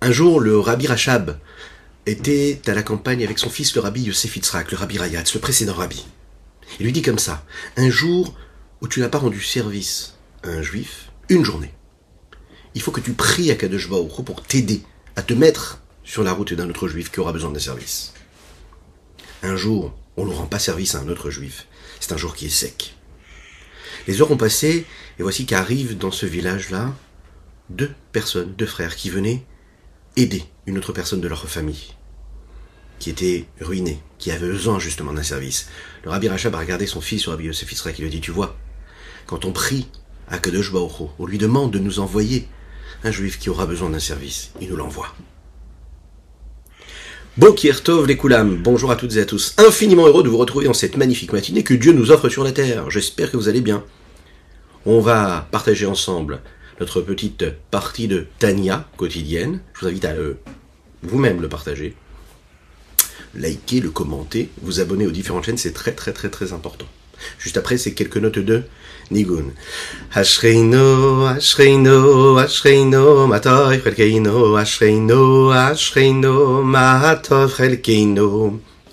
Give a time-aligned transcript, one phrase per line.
[0.00, 1.38] Un jour, le rabbi Rachab
[2.06, 5.40] était à la campagne avec son fils, le rabbi Yosef Yitzhak, le rabbi Rayatz, le
[5.40, 6.06] précédent rabbi.
[6.78, 7.44] Il lui dit comme ça,
[7.76, 8.34] un jour
[8.80, 10.14] où tu n'as pas rendu service
[10.44, 11.74] à un juif, une journée,
[12.74, 14.82] il faut que tu pries à Kadosh pour t'aider
[15.16, 18.12] à te mettre sur la route d'un autre juif qui aura besoin d'un service.
[19.42, 21.66] Un jour, on ne rend pas service à un autre juif.
[21.98, 22.94] C'est un jour qui est sec.
[24.06, 24.86] Les heures ont passé,
[25.18, 26.94] et voici qu'arrivent dans ce village-là
[27.68, 29.44] deux personnes, deux frères, qui venaient
[30.18, 31.94] aider une autre personne de leur famille,
[32.98, 35.68] qui était ruinée, qui avait besoin justement d'un service.
[36.04, 38.32] Le Rabbi Rachab a regardé son fils, Rabbi Yosef Israël, qui lui a dit, tu
[38.32, 38.56] vois,
[39.26, 39.88] quand on prie
[40.28, 42.48] à Kadosh Baruch on lui demande de nous envoyer
[43.04, 45.14] un juif qui aura besoin d'un service, il nous l'envoie.
[47.36, 49.54] Bokirtov les Koulam, bonjour à toutes et à tous.
[49.58, 52.50] Infiniment heureux de vous retrouver en cette magnifique matinée que Dieu nous offre sur la
[52.50, 52.90] terre.
[52.90, 53.84] J'espère que vous allez bien.
[54.84, 56.40] On va partager ensemble
[56.80, 59.60] notre petite partie de Tania quotidienne.
[59.74, 60.14] Je vous invite à
[61.02, 61.94] vous-même le partager.
[63.34, 66.86] Liker, le commenter, vous abonner aux différentes chaînes, c'est très très très très important.
[67.38, 68.62] Juste après, c'est quelques notes de
[69.10, 69.44] Nigun.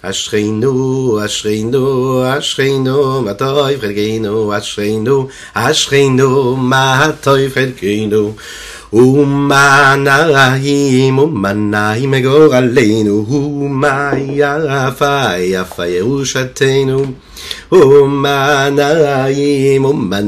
[0.09, 8.33] אשרינו, אשרינו, אשרינו, מה טוב חלקנו, אשרינו, אשרינו, מה טוב חלקנו.
[8.93, 17.05] ומה נראים, ומה נעים גורלנו, ומה יפה, יפה ירושתנו.
[17.71, 20.21] ומה נראים, ומה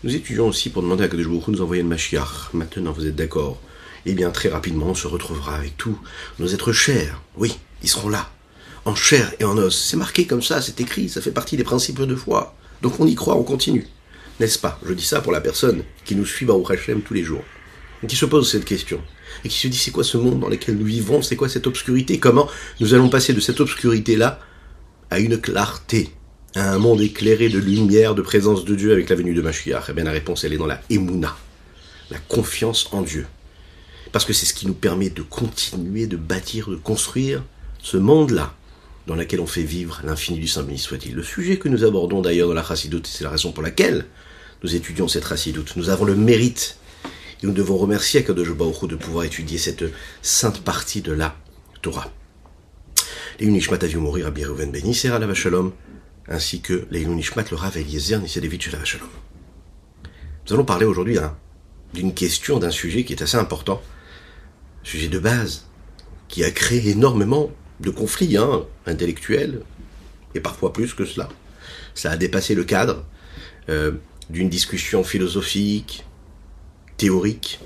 [0.03, 2.53] Nous étudions aussi pour demander à Kadosh Baruch nous envoyer le Mashiach.
[2.53, 3.59] Maintenant, vous êtes d'accord?
[4.07, 5.99] Eh bien, très rapidement, on se retrouvera avec tous
[6.39, 7.23] nos êtres chers.
[7.39, 8.29] Oui, ils seront là,
[8.84, 9.77] en chair et en os.
[9.77, 12.55] C'est marqué comme ça, c'est écrit, ça fait partie des principes de foi.
[12.83, 13.87] Donc on y croit, on continue.
[14.41, 14.81] N'est-ce pas?
[14.84, 17.43] Je dis ça pour la personne qui nous suit Baruch Hashem tous les jours.
[18.06, 19.00] Qui se pose cette question
[19.45, 21.67] et qui se dit c'est quoi ce monde dans lequel nous vivons, c'est quoi cette
[21.67, 22.49] obscurité, comment
[22.81, 24.41] nous allons passer de cette obscurité-là
[25.11, 26.11] à une clarté,
[26.55, 29.87] à un monde éclairé de lumière, de présence de Dieu avec la venue de Mashiach?
[29.89, 31.34] Eh bien la réponse elle est dans la Emouna,
[32.11, 33.27] la confiance en Dieu.
[34.12, 37.43] Parce que c'est ce qui nous permet de continuer, de bâtir, de construire
[37.83, 38.55] ce monde-là
[39.06, 41.15] dans lequel on fait vivre l'infini du Saint béni soit-il.
[41.15, 44.06] Le sujet que nous abordons d'ailleurs dans la Chassidoute, c'est la raison pour laquelle
[44.62, 45.76] nous étudions cette Chassidoute.
[45.76, 46.78] Nous avons le mérite
[47.42, 49.84] et nous devons remercier Akadosh Baruch de pouvoir étudier cette
[50.22, 51.37] sainte partie de la
[51.82, 52.10] Torah.
[53.41, 55.72] Les Unishmat a mourir à Birouven Ben Nisera la Shalom,
[56.28, 59.09] ainsi que les Unishmat le Rav Eliezer Nisedevich la Shalom.
[60.47, 61.19] Nous allons parler aujourd'hui
[61.92, 63.82] d'une question, d'un sujet qui est assez important,
[64.82, 65.66] sujet de base,
[66.28, 67.50] qui a créé énormément
[67.81, 69.61] de conflits hein, intellectuels,
[70.35, 71.29] et parfois plus que cela.
[71.95, 73.05] Ça a dépassé le cadre
[73.69, 73.93] euh,
[74.31, 76.05] d'une discussion philosophique,
[76.97, 77.61] théorique,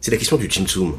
[0.00, 0.98] c'est la question du Tzimtzum.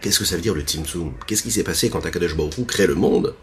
[0.00, 2.86] Qu'est-ce que ça veut dire le Tzimtzum Qu'est-ce qui s'est passé quand Akadosh Baruch crée
[2.86, 3.34] le monde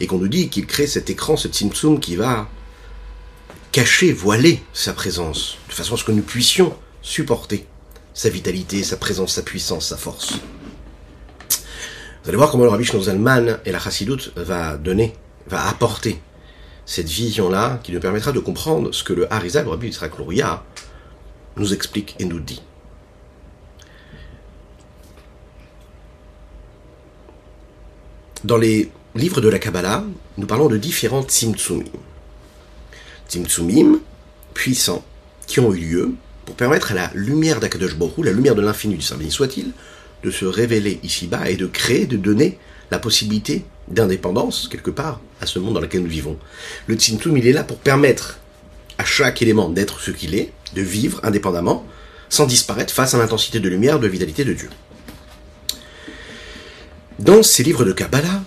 [0.00, 2.48] et qu'on nous dit qu'il crée cet écran, ce Tzimtzum qui va
[3.72, 7.66] cacher, voiler sa présence, de façon à ce que nous puissions supporter
[8.14, 10.34] sa vitalité, sa présence, sa puissance, sa force?
[12.28, 15.14] Vous allez voir comment le Rabbi Zalman et la Chassidoute va donner,
[15.46, 16.20] va apporter
[16.84, 20.12] cette vision-là qui nous permettra de comprendre ce que le Harizal, le Rabbi Yitzhak
[21.56, 22.60] nous explique et nous dit.
[28.44, 30.04] Dans les livres de la Kabbalah,
[30.36, 31.84] nous parlons de différents Tzimtzumim.
[33.26, 34.00] Tzimtzumim
[34.52, 35.02] puissants
[35.46, 36.14] qui ont eu lieu
[36.44, 39.72] pour permettre à la lumière d'Akadosh Borou, la lumière de l'infini du Saint béni soit-il,
[40.22, 42.58] de se révéler ici-bas et de créer, de donner
[42.90, 46.36] la possibilité d'indépendance, quelque part, à ce monde dans lequel nous vivons.
[46.86, 48.38] Le Tzimtzum, il est là pour permettre
[48.98, 51.86] à chaque élément d'être ce qu'il est, de vivre indépendamment,
[52.28, 54.70] sans disparaître face à l'intensité de lumière, de vitalité de Dieu.
[57.18, 58.42] Dans ces livres de Kabbalah,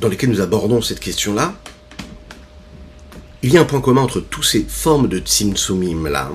[0.00, 1.54] dans lesquels nous abordons cette question-là,
[3.42, 6.30] il y a un point commun entre toutes ces formes de Tsimtsumim là,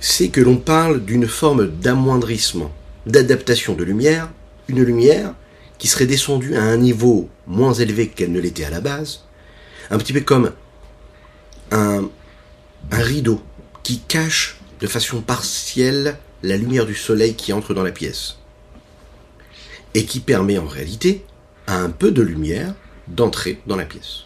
[0.00, 2.70] c'est que l'on parle d'une forme d'amoindrissement,
[3.06, 4.30] d'adaptation de lumière,
[4.68, 5.34] une lumière
[5.78, 9.24] qui serait descendue à un niveau moins élevé qu'elle ne l'était à la base,
[9.90, 10.52] un petit peu comme
[11.70, 12.08] un,
[12.90, 13.42] rideau
[13.82, 18.36] qui cache de façon partielle la lumière du soleil qui entre dans la pièce
[19.94, 21.24] et qui permet en réalité
[21.66, 22.74] à un peu de lumière
[23.08, 24.24] d'entrer dans la pièce.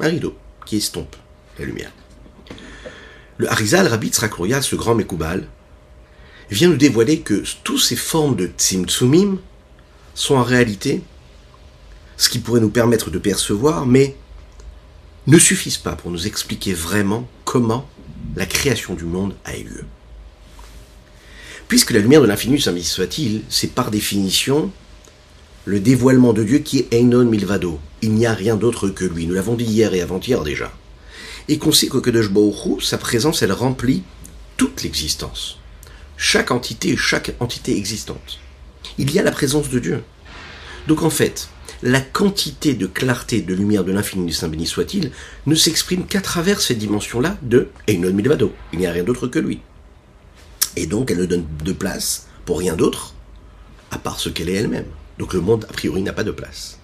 [0.00, 1.16] Un rideau qui estompe
[1.58, 1.92] la lumière.
[3.38, 5.48] Le Harizal Rabbi Tzrakouria, ce grand Mekoubal,
[6.50, 9.38] vient nous dévoiler que toutes ces formes de Tzimtzumim
[10.14, 11.02] sont en réalité
[12.16, 14.16] ce qui pourrait nous permettre de percevoir, mais
[15.26, 17.88] ne suffisent pas pour nous expliquer vraiment comment
[18.36, 19.84] la création du monde a eu lieu.
[21.68, 24.70] Puisque la lumière de l'infini, saint soit-il, c'est par définition
[25.64, 27.80] le dévoilement de Dieu qui est Einon Milvado.
[28.02, 29.26] Il n'y a rien d'autre que lui.
[29.26, 30.72] Nous l'avons dit hier et avant-hier déjà.
[31.48, 34.04] Et qu'on sait qu'Okadosh Baruch sa présence, elle remplit
[34.56, 35.58] toute l'existence.
[36.16, 38.38] Chaque entité, chaque entité existante.
[38.98, 40.02] Il y a la présence de Dieu.
[40.86, 41.48] Donc en fait,
[41.82, 45.10] la quantité de clarté, de lumière de l'infini du Saint béni soit-il,
[45.44, 48.52] ne s'exprime qu'à travers cette dimension-là de Einon Milvado.
[48.72, 49.60] Il n'y a rien d'autre que lui.
[50.76, 53.14] Et donc elle ne donne de place pour rien d'autre,
[53.90, 54.86] à part ce qu'elle est elle-même.
[55.18, 56.78] Donc le monde, a priori, n'a pas de place.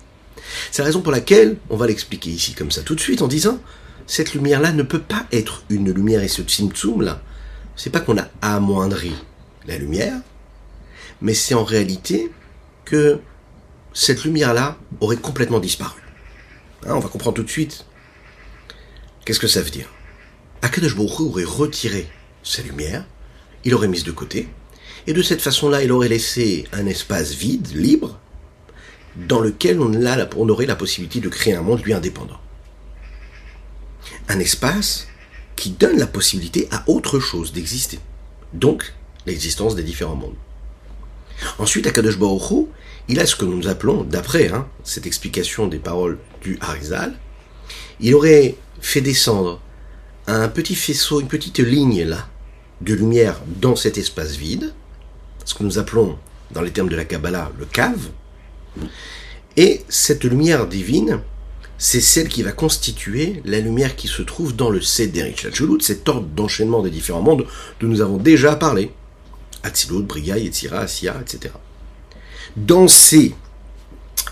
[0.70, 3.28] C'est la raison pour laquelle on va l'expliquer ici comme ça tout de suite en
[3.28, 3.60] disant
[4.06, 7.22] cette lumière-là ne peut pas être une lumière et ce tsum là,
[7.76, 9.14] c'est pas qu'on a amoindri
[9.66, 10.20] la lumière,
[11.20, 12.30] mais c'est en réalité
[12.84, 13.20] que
[13.94, 16.00] cette lumière-là aurait complètement disparu.
[16.86, 17.86] Hein, on va comprendre tout de suite.
[19.24, 19.88] Qu'est-ce que ça veut dire
[20.62, 22.08] Akadosh Baruch aurait retiré
[22.42, 23.04] sa lumière,
[23.64, 24.48] il aurait mise de côté,
[25.06, 28.18] et de cette façon-là, il aurait laissé un espace vide, libre,
[29.16, 29.92] dans lequel on,
[30.36, 32.40] on aurait la possibilité de créer un monde lui indépendant.
[34.28, 35.08] Un espace
[35.56, 38.00] qui donne la possibilité à autre chose d'exister.
[38.52, 38.94] Donc,
[39.26, 40.36] l'existence des différents mondes.
[41.58, 42.66] Ensuite, à Baruch
[43.08, 47.14] il a ce que nous appelons, d'après hein, cette explication des paroles du Harizal,
[48.00, 49.60] il aurait fait descendre
[50.26, 52.28] un petit faisceau, une petite ligne là,
[52.80, 54.72] de lumière dans cet espace vide,
[55.44, 56.16] ce que nous appelons,
[56.52, 58.08] dans les termes de la Kabbalah, le cave.
[59.56, 61.20] Et cette lumière divine,
[61.82, 66.08] c'est celle qui va constituer la lumière qui se trouve dans le Seder Chulut, cet
[66.08, 67.44] ordre d'enchaînement des différents mondes
[67.80, 68.92] dont nous avons déjà parlé.
[69.64, 71.52] Atzilut, Briga, Yetzira, Asiya, etc.
[72.56, 73.34] Dans ces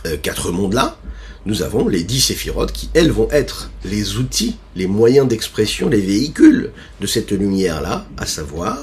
[0.07, 0.97] euh, quatre mondes-là,
[1.45, 6.01] nous avons les dix séphirotes qui, elles, vont être les outils, les moyens d'expression, les
[6.01, 6.71] véhicules
[7.01, 8.79] de cette lumière-là, à savoir.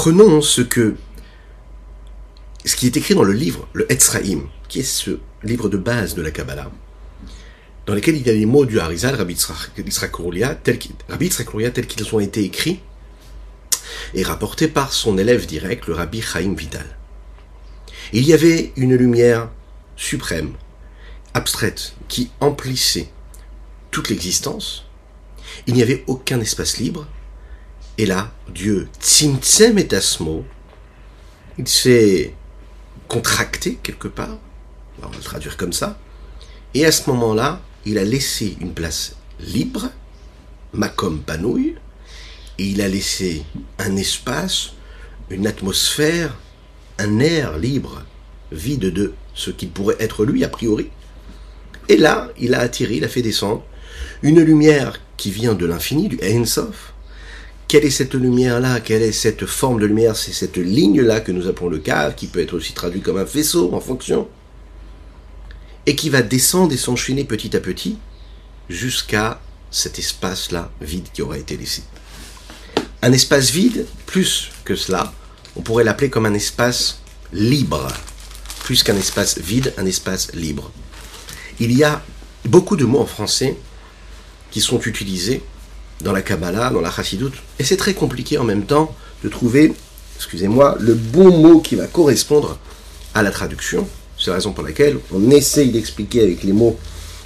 [0.00, 0.96] Prenons ce qui
[2.86, 6.30] est écrit dans le livre, le Etzraïm, qui est ce livre de base de la
[6.30, 6.70] Kabbalah,
[7.84, 12.42] dans lequel il y a les mots du Harizal, Rabbi Tzrakouria, tels qu'ils ont été
[12.44, 12.80] écrits
[14.14, 16.86] et rapportés par son élève direct, le Rabbi Chaim Vital.
[18.14, 19.50] Il y avait une lumière
[19.96, 20.54] suprême,
[21.34, 23.10] abstraite, qui emplissait
[23.90, 24.86] toute l'existence.
[25.66, 27.06] Il n'y avait aucun espace libre.
[28.00, 28.88] Et là, Dieu,
[29.92, 30.44] Asmo,
[31.58, 32.32] il s'est
[33.08, 34.38] contracté quelque part,
[35.02, 35.98] on va le traduire comme ça,
[36.72, 39.90] et à ce moment-là, il a laissé une place libre,
[40.72, 41.74] Makom Panouille,
[42.58, 43.42] et il a laissé
[43.78, 44.70] un espace,
[45.28, 46.38] une atmosphère,
[46.96, 48.02] un air libre,
[48.50, 50.88] vide de ce qu'il pourrait être lui a priori.
[51.90, 53.62] Et là, il a attiré, il a fait descendre
[54.22, 56.89] une lumière qui vient de l'infini, du Ein Sof.
[57.70, 58.80] Quelle est cette lumière-là?
[58.80, 60.16] Quelle est cette forme de lumière?
[60.16, 63.24] C'est cette ligne-là que nous appelons le cave, qui peut être aussi traduit comme un
[63.24, 64.26] faisceau en fonction
[65.86, 67.96] et qui va descendre et s'enchaîner petit à petit
[68.68, 71.84] jusqu'à cet espace-là vide qui aura été laissé.
[73.02, 75.12] Un espace vide, plus que cela,
[75.54, 76.98] on pourrait l'appeler comme un espace
[77.32, 77.86] libre,
[78.64, 80.72] plus qu'un espace vide, un espace libre.
[81.60, 82.02] Il y a
[82.46, 83.56] beaucoup de mots en français
[84.50, 85.44] qui sont utilisés
[86.02, 89.74] dans la Kabbalah, dans la Chassidut, et c'est très compliqué en même temps de trouver,
[90.16, 92.58] excusez-moi, le bon mot qui va correspondre
[93.14, 93.86] à la traduction.
[94.18, 96.78] C'est la raison pour laquelle on essaye d'expliquer avec les mots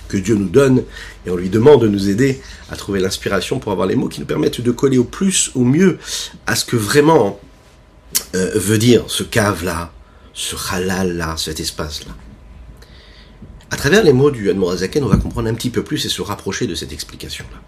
[0.08, 0.82] que Dieu nous donne
[1.26, 2.40] et on lui demande de nous aider
[2.70, 5.64] à trouver l'inspiration pour avoir les mots qui nous permettent de coller au plus, au
[5.64, 5.98] mieux
[6.46, 7.40] à ce que vraiment
[8.34, 9.92] euh, veut dire ce cave-là,
[10.34, 12.12] ce halal-là, cet espace-là.
[13.70, 16.22] À travers les mots du Admorazaken, on va comprendre un petit peu plus et se
[16.22, 17.60] rapprocher de cette explication-là.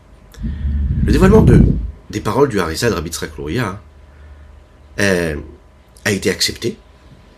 [1.06, 1.62] Le dévoilement de,
[2.10, 3.12] des paroles du Harizal Rabbi
[4.98, 5.36] euh,
[6.04, 6.76] a été accepté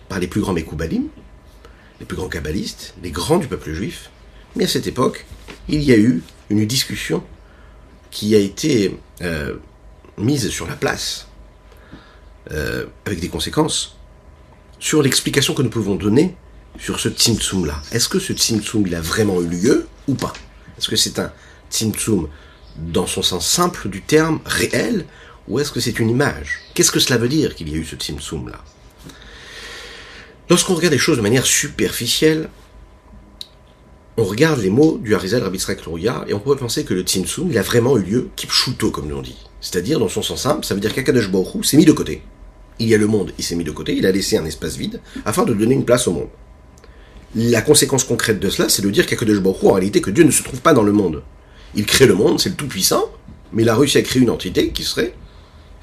[0.09, 1.09] par les plus grands Mekoubalim,
[2.01, 4.11] les plus grands kabbalistes, les grands du peuple juif.
[4.57, 5.27] Mais à cette époque,
[5.69, 7.23] il y a eu une discussion
[8.11, 9.57] qui a été euh,
[10.17, 11.29] mise sur la place,
[12.51, 13.99] euh, avec des conséquences,
[14.79, 16.35] sur l'explication que nous pouvons donner
[16.79, 17.83] sur ce Tzimtzum là.
[17.93, 20.33] Est-ce que ce Tzimtzum il a vraiment eu lieu ou pas?
[20.79, 21.31] Est-ce que c'est un
[21.71, 22.31] Tzimtzum
[22.77, 25.05] dans son sens simple du terme réel
[25.49, 26.61] ou est-ce que c'est une image?
[26.75, 28.63] Qu'est-ce que cela veut dire qu'il y a eu ce Tzimtzum là
[30.51, 32.49] Lorsqu'on regarde les choses de manière superficielle,
[34.17, 35.81] on regarde les mots du Harizal Rabbi Tzrak
[36.27, 39.23] et on pourrait penser que le Tzimtzum, il a vraiment eu lieu kipshuto, comme l'on
[39.23, 39.37] dit.
[39.61, 42.23] C'est-à-dire, dans son sens simple, ça veut dire qu'Akadosh Baruch s'est mis de côté.
[42.79, 44.77] Il y a le monde, il s'est mis de côté, il a laissé un espace
[44.77, 46.29] vide, afin de donner une place au monde.
[47.35, 50.31] La conséquence concrète de cela, c'est de dire qu'Akadosh Baruch en réalité, que Dieu ne
[50.31, 51.23] se trouve pas dans le monde.
[51.75, 53.11] Il crée le monde, c'est le Tout-Puissant,
[53.53, 55.15] mais il a réussi à créer une entité qui serait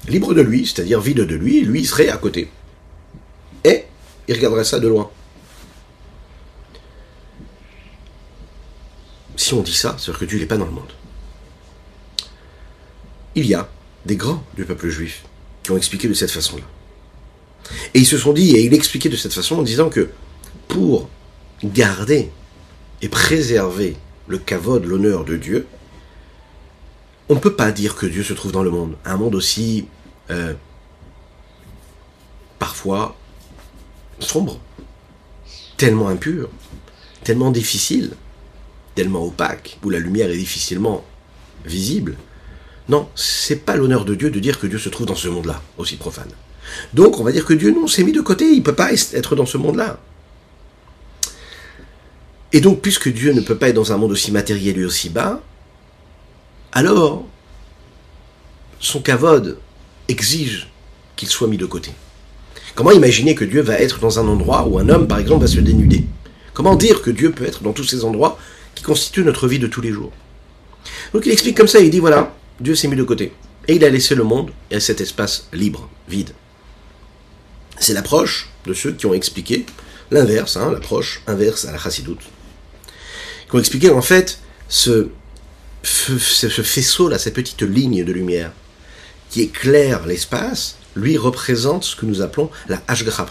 [0.08, 2.48] libre de lui, c'est-à-dire vide de lui, lui serait à côté.
[3.64, 3.84] Et
[4.28, 5.10] il regarderait ça de loin.
[9.36, 10.92] Si on dit ça, c'est-à-dire que Dieu n'est pas dans le monde.
[13.34, 13.68] Il y a
[14.06, 15.24] des grands du peuple juif
[15.62, 16.64] qui ont expliqué de cette façon-là.
[17.94, 20.10] Et ils se sont dit, et il expliquait de cette façon en disant que
[20.68, 21.08] pour
[21.64, 22.30] garder
[23.02, 25.66] et préserver le kavod, l'honneur de Dieu,
[27.28, 28.96] on ne peut pas dire que Dieu se trouve dans le monde.
[29.04, 29.86] Un monde aussi
[30.30, 30.54] euh,
[32.58, 33.16] parfois
[34.18, 34.60] sombre,
[35.76, 36.48] tellement impur,
[37.24, 38.12] tellement difficile,
[38.94, 41.04] tellement opaque, où la lumière est difficilement
[41.64, 42.16] visible.
[42.88, 45.60] Non, c'est pas l'honneur de Dieu de dire que Dieu se trouve dans ce monde-là,
[45.76, 46.30] aussi profane.
[46.94, 49.36] Donc on va dire que Dieu, non, s'est mis de côté, il peut pas être
[49.36, 49.98] dans ce monde-là.
[52.52, 55.08] Et donc, puisque Dieu ne peut pas être dans un monde aussi matériel et aussi
[55.10, 55.42] bas,
[56.72, 57.24] alors
[58.78, 59.58] son kavod
[60.08, 60.68] exige
[61.16, 61.90] qu'il soit mis de côté.
[62.74, 65.46] Comment imaginer que Dieu va être dans un endroit où un homme, par exemple, va
[65.46, 66.04] se dénuder?
[66.52, 68.38] Comment dire que Dieu peut être dans tous ces endroits
[68.74, 70.12] qui constituent notre vie de tous les jours?
[71.12, 73.32] Donc il explique comme ça, il dit voilà, Dieu s'est mis de côté.
[73.68, 76.30] Et il a laissé le monde et cet espace libre, vide.
[77.78, 79.66] C'est l'approche de ceux qui ont expliqué
[80.10, 82.22] l'inverse, hein, l'approche inverse à la chassidoute.
[83.50, 84.38] Qui ont en fait
[84.68, 85.08] ce,
[85.82, 88.52] ce faisceau-là, cette petite ligne de lumière
[89.30, 93.26] qui éclaire l'espace, lui représente ce que nous appelons la Ashgra.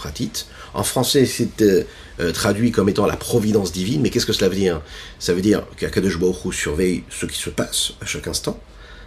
[0.74, 1.84] En français, c'est euh,
[2.20, 4.82] euh, traduit comme étant la providence divine, mais qu'est-ce que cela veut dire?
[5.20, 8.60] Ça veut dire qu'Akadosh Baruch surveille ce qui se passe à chaque instant.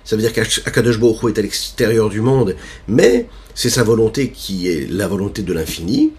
[0.04, 2.56] Ça veut dire qu'Akadosh est à l'extérieur du monde,
[2.88, 6.12] mais c'est sa volonté qui est la volonté de l'infini,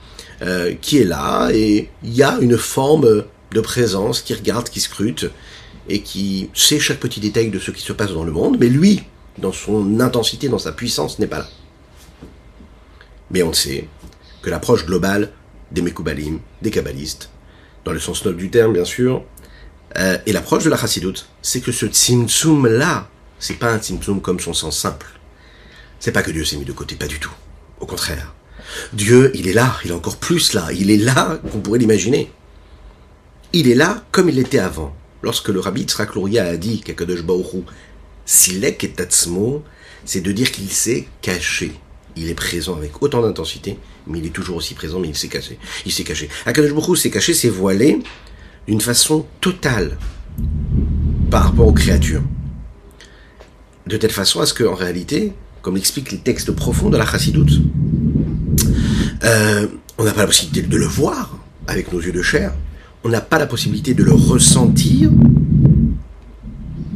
[0.44, 4.80] euh, qui est là, et il y a une forme de présence qui regarde, qui
[4.80, 5.30] scrute,
[5.88, 8.70] et qui sait chaque petit détail de ce qui se passe dans le monde, mais
[8.70, 9.04] lui,
[9.38, 11.48] dans son intensité, dans sa puissance, n'est pas là.
[13.32, 13.88] Mais on sait
[14.42, 15.32] que l'approche globale
[15.72, 17.30] des Mekoubalim, des Kabbalistes,
[17.86, 19.24] dans le sens noble du terme bien sûr,
[19.98, 23.08] euh, et l'approche de la Chassidoute, c'est que ce Tzimtzum là,
[23.40, 25.08] c'est pas un Tzimtzum comme son sens simple.
[26.00, 27.34] C'est pas que Dieu s'est mis de côté, pas du tout.
[27.80, 28.34] Au contraire.
[28.94, 32.32] Dieu, il est là, il est encore plus là, il est là qu'on pourrait l'imaginer.
[33.54, 34.96] Il est là comme il était avant.
[35.22, 37.64] Lorsque le rabbi Tzrak a dit qu'Akadosh Baoru,
[38.26, 39.64] Silek et Tatsmo,
[40.06, 41.74] c'est de dire qu'il s'est caché
[42.20, 43.78] il est présent avec autant d'intensité,
[44.08, 45.58] mais il est toujours aussi présent, mais il s'est caché.
[45.86, 46.30] Il s'est caché.
[46.46, 48.00] Akadosh Baruch s'est caché, s'est voilé
[48.68, 49.98] d'une façon totale
[51.32, 52.24] par rapport aux créatures.
[53.88, 57.62] De telle façon à ce qu'en réalité, comme l'expliquent les textes profonds de la Chassidoute,
[59.24, 61.38] euh, on n'a pas la possibilité de le voir
[61.68, 62.54] avec nos yeux de chair,
[63.04, 65.10] on n'a pas la possibilité de le ressentir,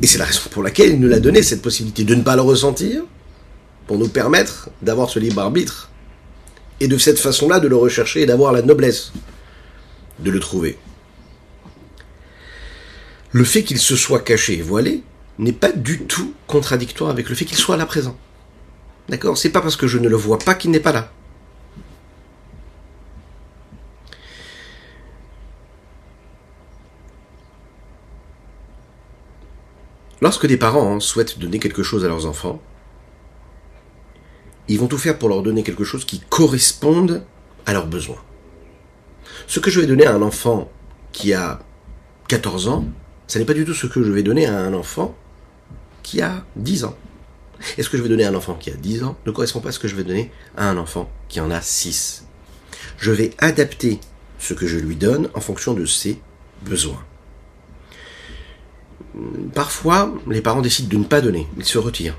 [0.01, 2.35] et c'est la raison pour laquelle il nous l'a donné, cette possibilité de ne pas
[2.35, 3.03] le ressentir,
[3.87, 5.89] pour nous permettre d'avoir ce libre arbitre
[6.79, 9.11] et de cette façon-là de le rechercher et d'avoir la noblesse
[10.19, 10.77] de le trouver.
[13.31, 15.03] Le fait qu'il se soit caché et voilé
[15.39, 18.17] n'est pas du tout contradictoire avec le fait qu'il soit là présent.
[19.09, 19.37] D'accord?
[19.37, 21.11] C'est pas parce que je ne le vois pas qu'il n'est pas là.
[30.23, 32.61] Lorsque des parents souhaitent donner quelque chose à leurs enfants,
[34.69, 37.25] ils vont tout faire pour leur donner quelque chose qui corresponde
[37.65, 38.23] à leurs besoins.
[39.47, 40.71] Ce que je vais donner à un enfant
[41.11, 41.59] qui a
[42.29, 42.85] 14 ans,
[43.27, 45.13] ce n'est pas du tout ce que je vais donner à un enfant
[46.03, 46.95] qui a 10 ans.
[47.77, 49.59] Et ce que je vais donner à un enfant qui a 10 ans ne correspond
[49.59, 52.23] pas à ce que je vais donner à un enfant qui en a 6.
[52.97, 53.99] Je vais adapter
[54.39, 56.21] ce que je lui donne en fonction de ses
[56.61, 57.03] besoins.
[59.53, 62.17] Parfois, les parents décident de ne pas donner, ils se retirent.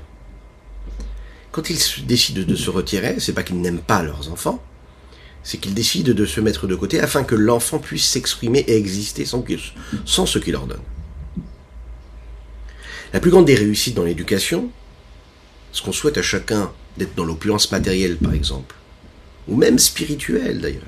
[1.51, 4.63] Quand ils décident de se retirer, c'est pas qu'ils n'aiment pas leurs enfants,
[5.43, 9.25] c'est qu'ils décident de se mettre de côté afin que l'enfant puisse s'exprimer et exister
[9.25, 9.43] sans,
[10.05, 10.81] sans ce qu'il leur donne.
[13.13, 14.69] La plus grande des réussites dans l'éducation,
[15.71, 18.75] ce qu'on souhaite à chacun d'être dans l'opulence matérielle par exemple,
[19.47, 20.81] ou même spirituelle d'ailleurs,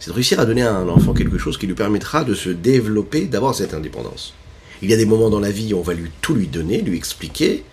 [0.00, 2.50] c'est de réussir à donner à un enfant quelque chose qui lui permettra de se
[2.50, 4.34] développer, d'avoir cette indépendance.
[4.82, 6.82] Il y a des moments dans la vie où on va lui tout lui donner,
[6.82, 7.64] lui expliquer,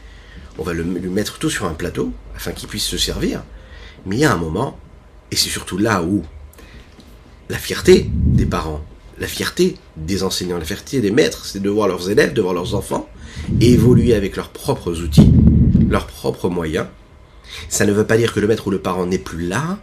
[0.58, 3.44] on va lui mettre tout sur un plateau afin qu'il puisse se servir.
[4.06, 4.78] Mais il y a un moment,
[5.32, 6.24] et c'est surtout là où
[7.50, 8.84] la fierté des parents,
[9.20, 12.54] la fierté des enseignants, la fierté des maîtres, c'est de voir leurs élèves, de voir
[12.54, 13.10] leurs enfants
[13.60, 15.32] évoluer avec leurs propres outils,
[15.90, 16.88] leurs propres moyens.
[17.70, 19.80] Ça ne veut pas dire que le maître ou le parent n'est plus là,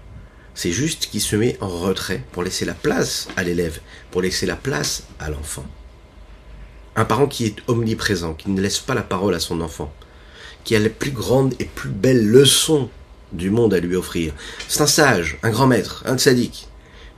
[0.54, 4.46] c'est juste qu'il se met en retrait pour laisser la place à l'élève, pour laisser
[4.46, 5.64] la place à l'enfant.
[6.98, 9.94] Un parent qui est omniprésent, qui ne laisse pas la parole à son enfant,
[10.64, 12.90] qui a les plus grandes et plus belles leçons
[13.30, 14.34] du monde à lui offrir.
[14.66, 16.66] C'est un sage, un grand maître, un sadique.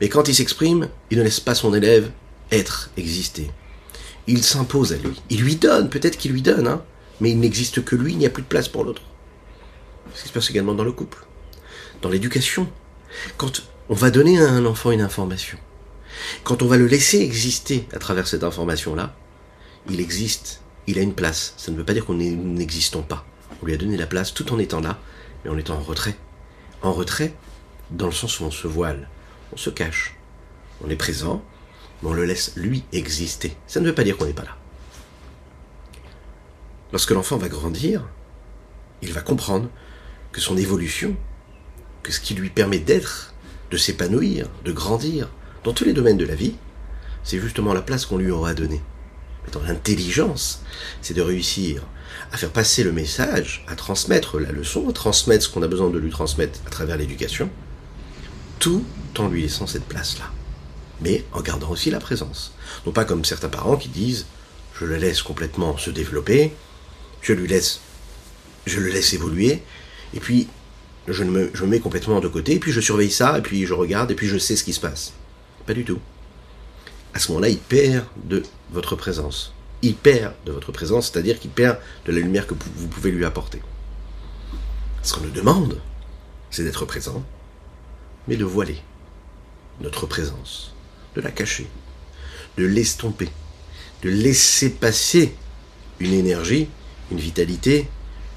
[0.03, 2.11] Mais quand il s'exprime, il ne laisse pas son élève
[2.53, 3.51] être, exister.
[4.27, 5.19] Il s'impose à lui.
[5.31, 6.83] Il lui donne, peut-être qu'il lui donne, hein,
[7.23, 9.01] mais il n'existe que lui, il n'y a plus de place pour l'autre.
[10.15, 11.25] Ce qui se passe également dans le couple,
[12.03, 12.69] dans l'éducation,
[13.39, 15.57] quand on va donner à un enfant une information,
[16.45, 19.17] quand on va le laisser exister à travers cette information-là,
[19.89, 21.55] il existe, il a une place.
[21.57, 23.25] Ça ne veut pas dire qu'on n'existons pas.
[23.63, 24.99] On lui a donné la place tout en étant là,
[25.45, 26.17] mais en étant en retrait.
[26.83, 27.35] En retrait,
[27.91, 29.09] dans le sens où on se voile,
[29.53, 30.17] on se cache.
[30.85, 31.43] On est présent,
[32.03, 33.57] mais on le laisse lui exister.
[33.67, 34.57] Ça ne veut pas dire qu'on n'est pas là.
[36.93, 38.09] Lorsque l'enfant va grandir,
[39.03, 39.69] il va comprendre
[40.33, 41.17] que son évolution
[42.03, 43.35] que ce qui lui permet d'être,
[43.71, 45.29] de s'épanouir, de grandir
[45.65, 46.57] dans tous les domaines de la vie,
[47.23, 48.81] c'est justement la place qu'on lui aura donnée.
[49.59, 50.63] L'intelligence,
[51.03, 51.83] c'est de réussir
[52.33, 55.91] à faire passer le message, à transmettre la leçon, à transmettre ce qu'on a besoin
[55.91, 57.51] de lui transmettre à travers l'éducation,
[58.59, 58.85] tout
[59.19, 60.31] en lui laissant cette place-là.
[61.01, 62.55] Mais en gardant aussi la présence.
[62.87, 64.27] Non pas comme certains parents qui disent
[64.79, 66.53] je le laisse complètement se développer,
[67.23, 67.81] je lui laisse
[68.67, 69.63] je le laisse évoluer,
[70.15, 70.49] et puis
[71.09, 73.73] je me, je mets complètement de côté, et puis je surveille ça, et puis je
[73.73, 75.13] regarde, et puis je sais ce qui se passe.
[75.67, 75.99] Pas du tout.
[77.15, 79.53] À ce moment-là, il perd de votre présence.
[79.83, 83.25] Il perd de votre présence, c'est-à-dire qu'il perd de la lumière que vous pouvez lui
[83.25, 83.61] apporter.
[85.03, 85.81] Ce qu'on nous demande,
[86.51, 87.25] c'est d'être présent,
[88.29, 88.77] mais de voiler
[89.81, 90.75] notre présence,
[91.15, 91.69] de la cacher,
[92.59, 93.31] de l'estomper,
[94.03, 95.35] de laisser passer
[95.99, 96.69] une énergie,
[97.11, 97.89] une vitalité,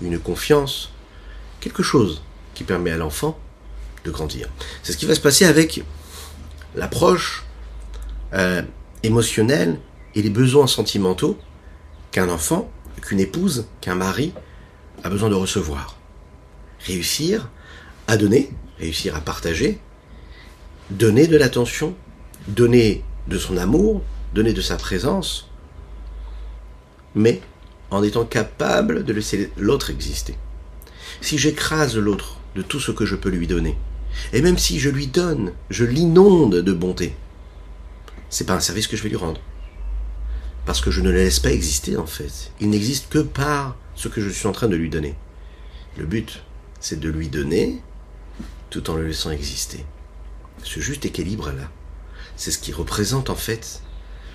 [0.01, 0.91] une confiance,
[1.59, 2.21] quelque chose
[2.53, 3.37] qui permet à l'enfant
[4.05, 4.49] de grandir.
[4.83, 5.83] C'est ce qui va se passer avec
[6.75, 7.43] l'approche
[8.33, 8.61] euh,
[9.03, 9.79] émotionnelle
[10.15, 11.37] et les besoins sentimentaux
[12.11, 14.33] qu'un enfant, qu'une épouse, qu'un mari
[15.03, 15.97] a besoin de recevoir.
[16.79, 17.49] Réussir
[18.07, 19.79] à donner, réussir à partager,
[20.89, 21.95] donner de l'attention,
[22.47, 24.01] donner de son amour,
[24.33, 25.49] donner de sa présence,
[27.15, 27.41] mais
[27.91, 30.35] en étant capable de laisser l'autre exister.
[31.21, 33.77] Si j'écrase l'autre de tout ce que je peux lui donner.
[34.31, 37.15] Et même si je lui donne, je l'inonde de bonté.
[38.33, 39.39] C'est pas un service que je vais lui rendre.
[40.65, 42.51] Parce que je ne le laisse pas exister en fait.
[42.59, 45.13] Il n'existe que par ce que je suis en train de lui donner.
[45.97, 46.41] Le but,
[46.79, 47.83] c'est de lui donner
[48.71, 49.85] tout en le laissant exister.
[50.63, 51.69] Ce juste équilibre là,
[52.35, 53.83] c'est ce qui représente en fait,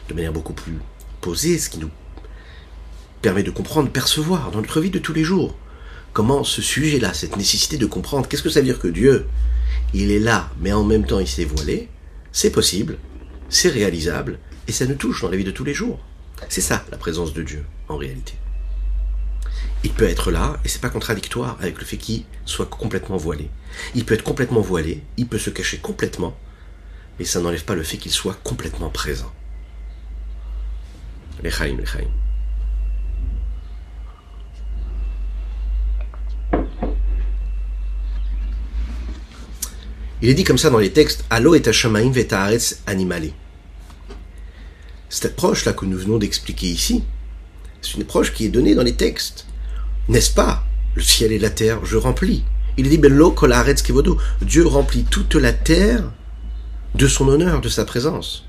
[0.09, 0.79] de manière beaucoup plus
[1.21, 1.91] posée, ce qui nous
[3.21, 5.57] permet de comprendre, percevoir dans notre vie de tous les jours
[6.13, 9.27] comment ce sujet-là, cette nécessité de comprendre, qu'est-ce que ça veut dire que Dieu,
[9.93, 11.89] il est là, mais en même temps il s'est voilé,
[12.31, 12.97] c'est possible,
[13.49, 16.01] c'est réalisable, et ça nous touche dans la vie de tous les jours.
[16.49, 18.35] C'est ça, la présence de Dieu, en réalité.
[19.85, 23.49] Il peut être là, et c'est pas contradictoire avec le fait qu'il soit complètement voilé.
[23.95, 26.37] Il peut être complètement voilé, il peut se cacher complètement,
[27.19, 29.33] mais ça n'enlève pas le fait qu'il soit complètement présent.
[40.21, 43.33] Il est dit comme ça dans les textes Allo et Hashamaim vetaaretz animali.
[45.09, 47.05] Cette approche-là que nous venons d'expliquer ici,
[47.81, 49.47] c'est une approche qui est donnée dans les textes.
[50.09, 50.65] N'est-ce pas?
[50.97, 52.43] Le ciel et la terre, je remplis.
[52.77, 54.19] Il est dit Bello kolaretz kevodo.
[54.43, 56.11] Dieu remplit toute la terre
[56.97, 58.45] de son honneur, de sa présence.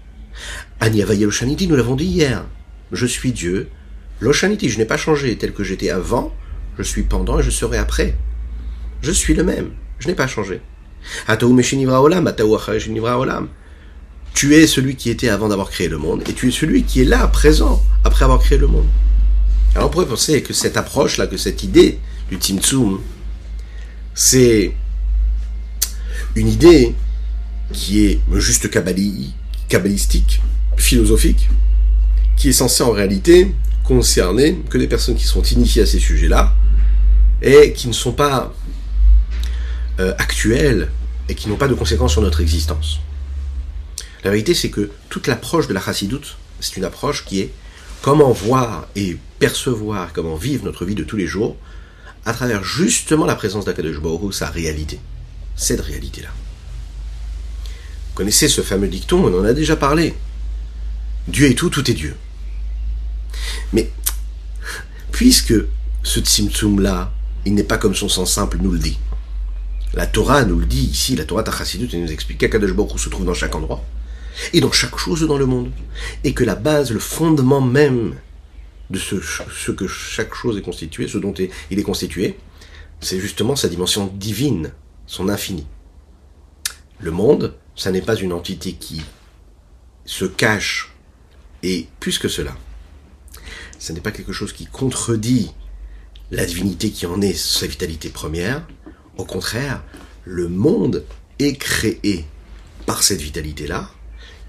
[0.80, 2.46] Aniavaye l'Oshaniti, nous l'avons dit hier.
[2.92, 3.70] Je suis Dieu.
[4.20, 6.34] L'Oshaniti, je n'ai pas changé tel que j'étais avant,
[6.80, 8.18] je suis pendant et je serai après.
[9.04, 9.72] Je suis le même.
[10.00, 10.62] Je n'ai pas changé.
[14.34, 17.02] Tu es celui qui était avant d'avoir créé le monde, et tu es celui qui
[17.02, 18.88] est là, présent, après avoir créé le monde.
[19.76, 23.00] Alors on pourrait penser que cette approche-là, que cette idée du Tzimtzum,
[24.14, 24.74] C'est
[26.36, 26.96] une idée
[27.72, 30.42] qui est juste kabbalistique,
[30.78, 31.50] philosophique,
[32.36, 36.54] qui est censée en réalité concerner que des personnes qui sont initiées à ces sujets-là
[37.42, 38.54] et qui ne sont pas
[40.00, 40.90] euh, actuelles
[41.28, 43.00] et qui n'ont pas de conséquences sur notre existence.
[44.24, 47.52] La vérité, c'est que toute l'approche de la chassidoute, c'est une approche qui est
[48.02, 51.58] comment voir et percevoir, comment vivre notre vie de tous les jours
[52.26, 55.00] à travers justement la présence d'Akadosh Baruch sa réalité.
[55.56, 56.30] Cette réalité-là.
[56.30, 60.14] Vous connaissez ce fameux dicton, on en a déjà parlé.
[61.28, 62.16] Dieu est tout, tout est Dieu.
[63.74, 63.92] Mais,
[65.12, 65.54] puisque
[66.04, 67.12] ce Tzimtzum-là,
[67.46, 68.98] il n'est pas comme son sens simple nous le dit.
[69.94, 73.26] La Torah nous le dit ici, la Torah Tachassidut, nous explique qu'Akadosh Baruch se trouve
[73.26, 73.84] dans chaque endroit
[74.54, 75.72] et dans chaque chose dans le monde.
[76.24, 78.16] Et que la base, le fondement même
[78.90, 82.38] de ce, que chaque chose est constituée, ce dont il est constitué,
[83.02, 84.72] c'est justement sa dimension divine,
[85.08, 85.66] son infini.
[87.00, 89.02] Le monde, ça n'est pas une entité qui
[90.06, 90.94] se cache,
[91.64, 92.56] et plus que cela,
[93.78, 95.52] ce n'est pas quelque chose qui contredit
[96.32, 98.68] la divinité qui en est sa vitalité première.
[99.20, 99.84] Au contraire,
[100.24, 101.04] le monde
[101.40, 102.24] est créé
[102.86, 103.92] par cette vitalité-là,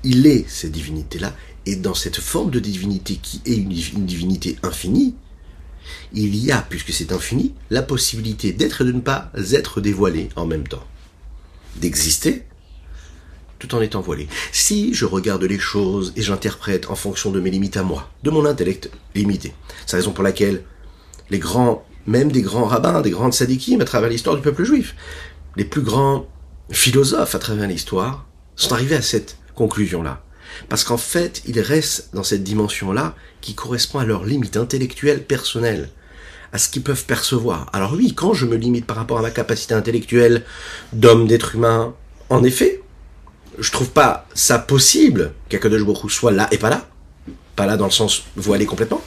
[0.05, 1.35] il est cette divinité-là,
[1.67, 5.17] et dans cette forme de divinité qui est une, divinité infinie,
[6.13, 10.29] il y a, puisque c'est infini, la possibilité d'être et de ne pas être dévoilé
[10.37, 10.85] en même temps.
[11.81, 12.45] D'exister
[13.59, 14.29] tout en étant voilé.
[14.53, 18.31] Si je regarde les choses et j'interprète en fonction de mes limites à moi, de
[18.31, 19.53] mon intellect limité,
[19.85, 20.63] c'est la raison pour laquelle
[21.29, 24.95] les grands, même des grands rabbins, des grandes sadikim à travers l'histoire du peuple juif,
[25.57, 26.27] les plus grands
[26.71, 30.23] philosophes à travers l'histoire, sont arrivés à cette conclusion-là.
[30.69, 35.91] Parce qu'en fait, ils restent dans cette dimension-là qui correspond à leurs limites intellectuelles personnelles,
[36.53, 37.67] à ce qu'ils peuvent percevoir.
[37.73, 40.45] Alors oui, quand je me limite par rapport à ma capacité intellectuelle
[40.93, 41.95] d'homme, d'être humain,
[42.29, 42.83] en effet,
[43.59, 46.89] je trouve pas ça possible qu'Akadosh Baruch soit là et pas là.
[47.57, 49.03] Pas là dans le sens voilé complètement.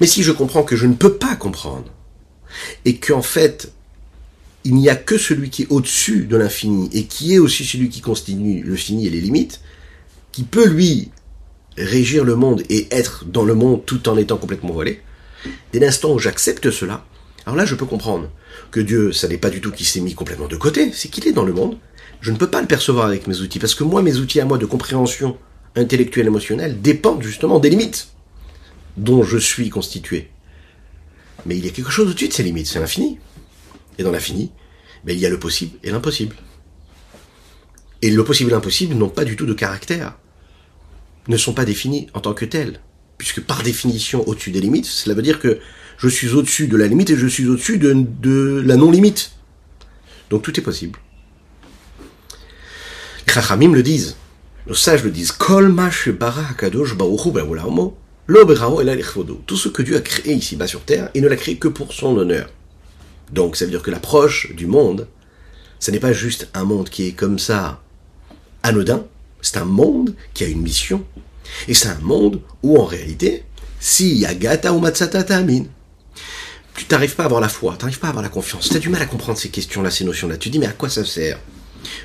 [0.00, 1.90] Mais si je comprends que je ne peux pas comprendre,
[2.84, 3.72] et qu'en fait,
[4.64, 7.88] il n'y a que celui qui est au-dessus de l'infini et qui est aussi celui
[7.88, 9.60] qui constitue le fini et les limites,
[10.32, 11.10] qui peut lui
[11.76, 15.00] régir le monde et être dans le monde tout en étant complètement voilé,
[15.72, 17.04] dès l'instant où j'accepte cela,
[17.46, 18.28] alors là je peux comprendre
[18.70, 21.26] que Dieu, ça n'est pas du tout qu'il s'est mis complètement de côté, c'est qu'il
[21.26, 21.78] est dans le monde.
[22.20, 24.44] Je ne peux pas le percevoir avec mes outils, parce que moi, mes outils à
[24.44, 25.38] moi de compréhension
[25.76, 28.08] intellectuelle, émotionnelle, dépendent justement des limites
[28.98, 30.30] dont je suis constitué.
[31.46, 33.18] Mais il y a quelque chose au-dessus de ces limites, c'est l'infini.
[33.98, 34.50] Et dans l'infini,
[35.04, 36.36] ben, il y a le possible et l'impossible.
[38.02, 40.16] Et le possible et l'impossible n'ont pas du tout de caractère,
[41.28, 42.80] ne sont pas définis en tant que tels,
[43.16, 45.58] puisque par définition au-dessus des limites, cela veut dire que
[45.98, 49.32] je suis au-dessus de la limite et je suis au-dessus de, la non-limite.
[50.30, 50.98] Donc tout est possible.
[53.26, 54.16] Les Chachamim le disent,
[54.66, 55.74] nos sages le disent, Kol
[58.28, 61.92] tout ce que Dieu a créé ici-bas sur terre, il ne l'a créé que pour
[61.92, 62.50] son honneur.
[63.32, 65.08] Donc ça veut dire que l'approche du monde,
[65.80, 67.82] ce n'est pas juste un monde qui est comme ça
[68.62, 69.04] anodin,
[69.40, 71.04] c'est un monde qui a une mission.
[71.66, 73.44] Et c'est un monde où en réalité,
[73.80, 75.64] si yagata ou matsata amin,
[76.74, 78.76] tu n'arrives pas à avoir la foi, tu n'arrives pas à avoir la confiance, tu
[78.76, 80.36] as du mal à comprendre ces questions-là, ces notions-là.
[80.36, 81.38] Tu dis mais à quoi ça sert?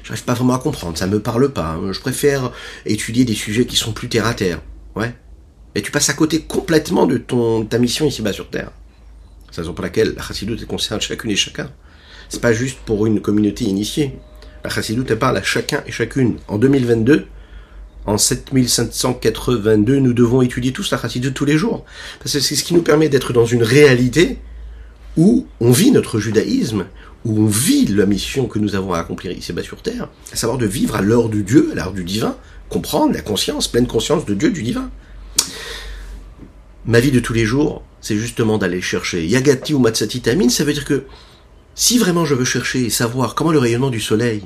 [0.04, 1.78] J'arrive pas vraiment à comprendre, ça me parle pas.
[1.92, 2.52] Je préfère
[2.86, 4.62] étudier des sujets qui sont plus terre à terre.
[4.96, 5.14] Ouais.
[5.76, 8.72] Et tu passes à côté complètement de ton ta mission ici-bas sur terre.
[9.50, 11.70] C'est la raison pour laquelle la chassidoute concerne chacune et chacun.
[12.30, 14.18] C'est pas juste pour une communauté initiée.
[14.64, 16.38] La chassidoute elle parle à chacun et chacune.
[16.48, 17.26] En 2022,
[18.06, 21.86] en 7582, nous devons étudier tous la chassidoute tous les jours.
[22.20, 24.40] Parce que c'est ce qui nous permet d'être dans une réalité
[25.18, 26.86] où on vit notre judaïsme,
[27.26, 30.58] où on vit la mission que nous avons à accomplir ici-bas sur Terre, à savoir
[30.58, 32.36] de vivre à l'heure du Dieu, à l'heure du divin,
[32.70, 34.90] comprendre la conscience, pleine conscience de Dieu, du divin.
[36.86, 40.64] Ma vie de tous les jours, c'est justement d'aller chercher Yagati ou Matsati Tamin, ça
[40.64, 41.06] veut dire que
[41.76, 44.44] si vraiment je veux chercher et savoir comment le rayonnement du soleil,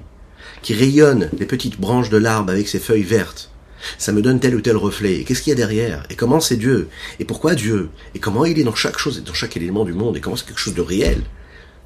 [0.61, 3.51] qui rayonne les petites branches de l'arbre avec ses feuilles vertes,
[3.97, 6.39] ça me donne tel ou tel reflet, et qu'est-ce qu'il y a derrière, et comment
[6.39, 9.57] c'est Dieu, et pourquoi Dieu, et comment il est dans chaque chose, et dans chaque
[9.57, 11.21] élément du monde, et comment c'est quelque chose de réel?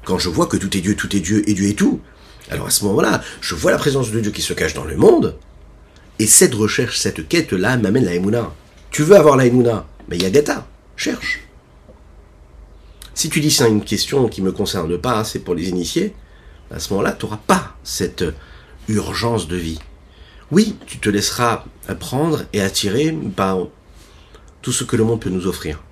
[0.04, 2.00] Quand je vois que tout est Dieu, tout est Dieu, et Dieu est tout,
[2.50, 4.96] alors à ce moment-là, je vois la présence de Dieu qui se cache dans le
[4.96, 5.36] monde,
[6.18, 8.52] et cette recherche, cette quête-là m'amène la Emouna.
[8.92, 9.44] Tu veux avoir la
[10.08, 11.40] mais Yagata, cherche.
[13.14, 16.14] Si tu dis c'est une question qui me concerne pas, c'est pour les initiés,
[16.70, 18.24] à ce moment-là, tu n'auras pas cette
[18.88, 19.78] urgence de vie.
[20.50, 21.64] Oui, tu te laisseras
[22.00, 23.66] prendre et attirer par
[24.60, 25.82] tout ce que le monde peut nous offrir.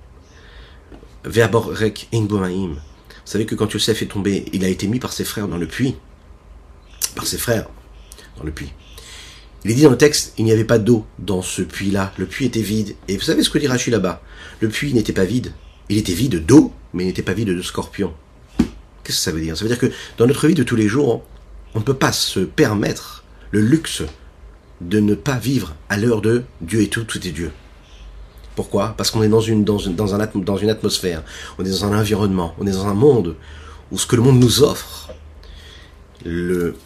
[1.25, 2.77] Verborek Vous Vous
[3.25, 5.67] savez que quand Yosef est tombé, il a été mis par ses frères dans le
[5.67, 5.97] puits.
[7.15, 7.67] Par ses frères
[8.37, 8.73] dans le puits.
[9.65, 12.13] Il est dit dans le texte, il n'y avait pas d'eau dans ce puits-là.
[12.17, 12.95] Le puits était vide.
[13.09, 14.23] Et vous savez ce que dit Rachid là-bas?
[14.61, 15.53] Le puits n'était pas vide.
[15.91, 18.15] Il était vide d'eau, mais il n'était pas vide de scorpions.
[19.05, 19.57] Qu'est-ce que ça veut dire?
[19.57, 21.23] Ça veut dire que dans notre vie de tous les jours,
[21.75, 24.03] on ne peut pas se permettre le luxe
[24.81, 27.53] de ne pas vivre à l'heure de Dieu et tout, tout est Dieu.
[28.57, 28.95] Pourquoi?
[28.97, 31.23] Parce qu'on est dans une, dans, une, atmosphère,
[31.59, 33.37] on est dans un environnement, on est dans un monde
[33.91, 35.11] où ce que le monde nous offre,
[36.25, 36.77] le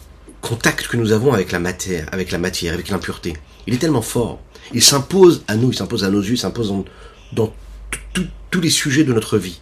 [0.45, 3.33] contact que nous avons avec la matière, avec la matière, avec l'impureté,
[3.65, 4.39] il est tellement fort.
[4.73, 6.71] Il s'impose à nous, il s'impose à nos yeux, il s'impose
[7.33, 7.51] dans,
[8.13, 9.59] tous les sujets de notre vie,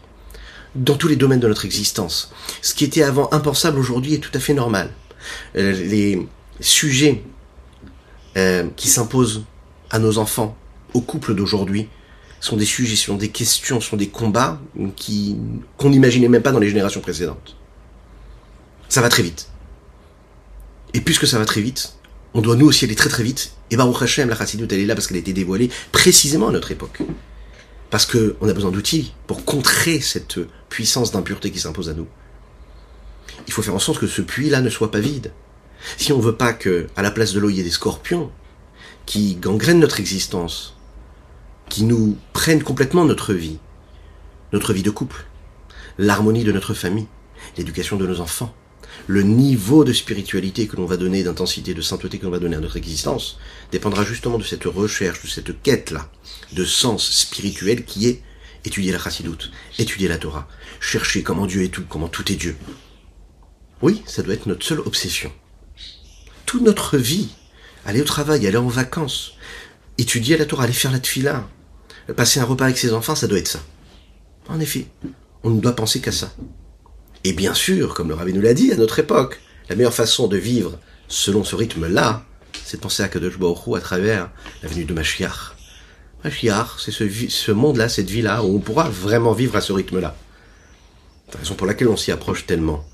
[0.75, 2.33] dans tous les domaines de notre existence.
[2.61, 4.91] Ce qui était avant impensable aujourd'hui est tout à fait normal.
[5.55, 6.27] Euh, les
[6.59, 7.23] sujets
[8.35, 9.45] euh, qui s'imposent
[9.89, 10.57] à nos enfants,
[10.93, 11.87] aux couples d'aujourd'hui,
[12.41, 14.59] sont des sujets, sont des questions, sont des combats
[14.97, 15.37] qui
[15.77, 17.55] qu'on n'imaginait même pas dans les générations précédentes.
[18.89, 19.47] Ça va très vite.
[20.93, 21.93] Et puisque ça va très vite,
[22.33, 23.53] on doit nous aussi aller très très vite.
[23.71, 26.51] Et Baruch Hashem, la Chassidut, elle est là parce qu'elle a été dévoilée précisément à
[26.51, 26.99] notre époque.
[27.89, 32.07] Parce qu'on a besoin d'outils pour contrer cette puissance d'impureté qui s'impose à nous.
[33.47, 35.31] Il faut faire en sorte que ce puits-là ne soit pas vide.
[35.97, 38.31] Si on veut pas que, à la place de l'eau, il y ait des scorpions
[39.05, 40.75] qui gangrènent notre existence,
[41.69, 43.59] qui nous prennent complètement notre vie,
[44.53, 45.25] notre vie de couple,
[45.97, 47.07] l'harmonie de notre famille,
[47.57, 48.53] l'éducation de nos enfants,
[49.07, 52.55] le niveau de spiritualité que l'on va donner, d'intensité, de sainteté que l'on va donner
[52.55, 53.37] à notre existence,
[53.71, 56.09] dépendra justement de cette recherche, de cette quête-là,
[56.53, 58.21] de sens spirituel qui est
[58.65, 60.47] étudier la chassidoute, étudier la Torah,
[60.79, 62.55] chercher comment Dieu est tout, comment tout est Dieu.
[63.81, 65.31] Oui, ça doit être notre seule obsession
[66.53, 67.29] toute notre vie,
[67.83, 69.33] aller au travail, aller en vacances,
[69.97, 71.49] étudier la Torah, aller faire la tfila,
[72.15, 73.59] passer un repas avec ses enfants, ça doit être ça.
[74.47, 74.85] En effet,
[75.41, 76.31] on ne doit penser qu'à ça.
[77.23, 80.27] Et bien sûr, comme le rabbin nous l'a dit à notre époque, la meilleure façon
[80.27, 82.23] de vivre selon ce rythme-là,
[82.65, 84.29] c'est de penser à Kadosh Baruch à travers
[84.61, 85.55] la venue de Mashiach.
[86.23, 90.15] Mashiach, c'est ce, monde-là, cette vie-là, où on pourra vraiment vivre à ce rythme-là.
[91.27, 92.85] C'est la raison pour laquelle on s'y approche tellement.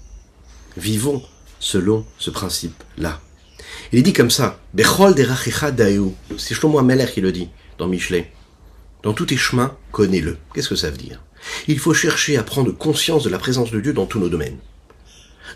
[0.78, 1.24] Vivons
[1.60, 3.20] selon ce principe-là.
[3.92, 5.16] Il est dit comme ça, Bechol
[6.38, 8.32] C'est Shlomo Ameler qui le dit dans Michelet.
[9.04, 10.38] Dans tous tes chemins, connais-le.
[10.54, 11.22] Qu'est-ce que ça veut dire?
[11.68, 14.58] Il faut chercher à prendre conscience de la présence de Dieu dans tous nos domaines.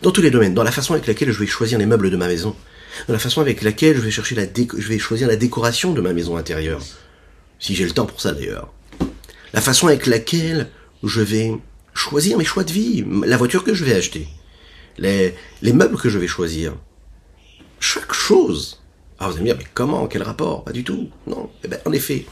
[0.02, 2.18] Dans tous les domaines, dans la façon avec laquelle je vais choisir les meubles de
[2.18, 2.56] ma maison,
[3.08, 6.02] dans la façon avec laquelle je vais chercher la je vais choisir la décoration de
[6.02, 6.82] ma maison intérieure.
[7.60, 8.74] Si j'ai le temps pour ça d'ailleurs.
[9.54, 10.70] La façon avec laquelle
[11.04, 11.52] je vais
[11.94, 14.28] choisir mes choix de vie, la voiture que je vais acheter,
[14.98, 16.74] les, les meubles que je vais choisir,
[17.80, 18.82] chaque chose.
[19.20, 20.08] Alors vous allez me dire, mais comment?
[20.08, 20.64] Quel rapport?
[20.64, 21.10] Pas du tout.
[21.28, 21.50] Non.
[21.64, 22.26] Eh ben, en effet,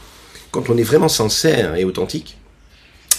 [0.50, 2.38] quand on est vraiment sincère et authentique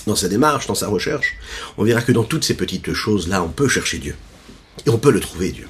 [0.07, 1.35] dans sa démarche, dans sa recherche,
[1.77, 4.15] on verra que dans toutes ces petites choses-là, on peut chercher Dieu.
[4.85, 5.67] Et on peut le trouver, Dieu.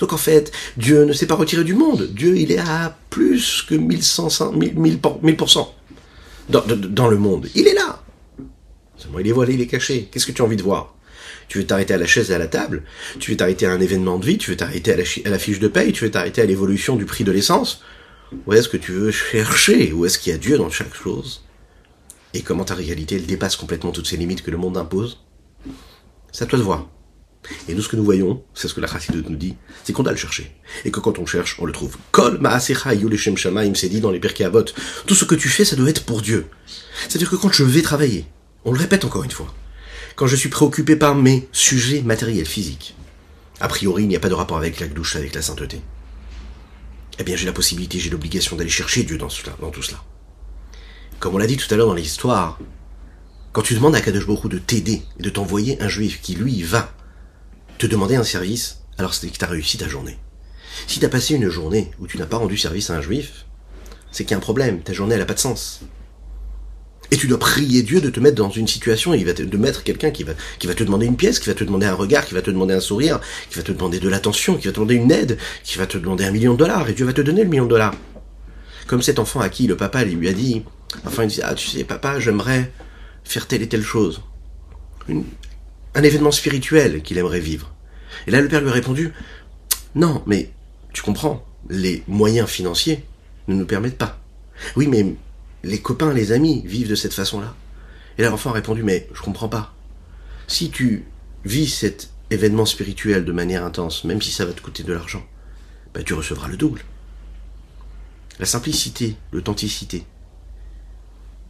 [0.00, 2.08] Donc en fait, Dieu ne s'est pas retiré du monde.
[2.12, 5.68] Dieu, il est à plus que 1100, 1000%,
[6.48, 7.48] dans, dans le monde.
[7.54, 8.02] Il est là.
[8.96, 10.08] Seulement, il est voilé, il est caché.
[10.10, 10.94] Qu'est-ce que tu as envie de voir?
[11.48, 12.82] Tu veux t'arrêter à la chaise et à la table,
[13.20, 15.68] tu veux t'arrêter à un événement de vie, tu veux t'arrêter à, la, fiche de
[15.68, 17.82] paye, tu veux t'arrêter à l'évolution du prix de l'essence?
[18.46, 19.92] Où est-ce que tu veux chercher?
[19.92, 21.42] Où est-ce qu'il y a Dieu dans chaque chose?
[22.34, 25.24] Et comment ta réalité, elle dépasse complètement toutes ces limites que le monde impose?
[26.32, 26.86] C'est à toi de voir.
[27.68, 30.02] Et nous, ce que nous voyons, c'est ce que la Chassidut nous dit, c'est qu'on
[30.02, 30.54] doit le chercher.
[30.84, 31.96] Et que quand on cherche, on le trouve.
[32.10, 34.64] Kol ma'asecha yuleshem shamaim, s'est dit dans les Pirkei Avot.
[35.06, 36.46] Tout ce que tu fais, ça doit être pour Dieu.
[37.08, 38.26] C'est-à-dire que quand je vais travailler,
[38.64, 39.54] on le répète encore une fois,
[40.16, 42.94] quand je suis préoccupé par mes sujets matériels, physiques,
[43.60, 45.80] a priori, il n'y a pas de rapport avec la douche, avec la sainteté.
[47.18, 50.04] Eh bien, j'ai la possibilité, j'ai l'obligation d'aller chercher Dieu dans tout cela.
[51.20, 52.60] Comme on l'a dit tout à l'heure dans l'histoire,
[53.52, 56.62] quand tu demandes à Kadosh Baruch de t'aider et de t'envoyer un juif qui, lui,
[56.62, 56.92] va
[57.78, 60.16] te demander un service, alors c'est que tu as réussi ta journée.
[60.86, 63.46] Si tu as passé une journée où tu n'as pas rendu service à un juif,
[64.12, 65.80] c'est qu'il y a un problème, ta journée, elle n'a pas de sens.
[67.10, 69.56] Et tu dois prier Dieu de te mettre dans une situation, il va te, de
[69.56, 71.94] mettre quelqu'un qui va, qui va te demander une pièce, qui va te demander un
[71.94, 73.18] regard, qui va te demander un sourire,
[73.50, 75.98] qui va te demander de l'attention, qui va te demander une aide, qui va te
[75.98, 77.94] demander un million de dollars, et Dieu va te donner le million de dollars.
[78.86, 80.62] Comme cet enfant à qui le papa lui a dit,
[81.06, 82.72] enfin il dit, ah tu sais papa, j'aimerais
[83.24, 84.22] faire telle et telle chose.
[85.08, 87.74] un événement spirituel qu'il aimerait vivre.
[88.26, 89.12] Et là le père lui a répondu,
[89.94, 90.50] non, mais
[90.92, 93.04] tu comprends, les moyens financiers
[93.48, 94.20] ne nous permettent pas.
[94.76, 95.14] Oui, mais
[95.62, 97.54] les copains, les amis vivent de cette façon-là.
[98.16, 99.74] Et l'enfant a répondu, mais je comprends pas.
[100.46, 101.04] Si tu
[101.44, 105.24] vis cet événement spirituel de manière intense, même si ça va te coûter de l'argent,
[105.94, 106.82] bah, tu recevras le double.
[108.38, 110.04] La simplicité, l'authenticité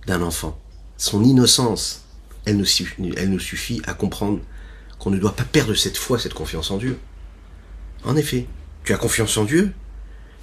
[0.09, 0.59] d'un enfant,
[0.97, 2.05] son innocence,
[2.45, 2.65] elle nous,
[3.39, 4.41] suffit, à comprendre
[4.99, 6.99] qu'on ne doit pas perdre cette foi, cette confiance en Dieu.
[8.05, 8.47] En effet,
[8.85, 9.73] tu as confiance en Dieu,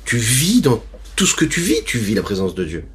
[0.06, 0.84] tu vis dans
[1.15, 2.86] tout ce que tu vis, tu vis la présence de Dieu.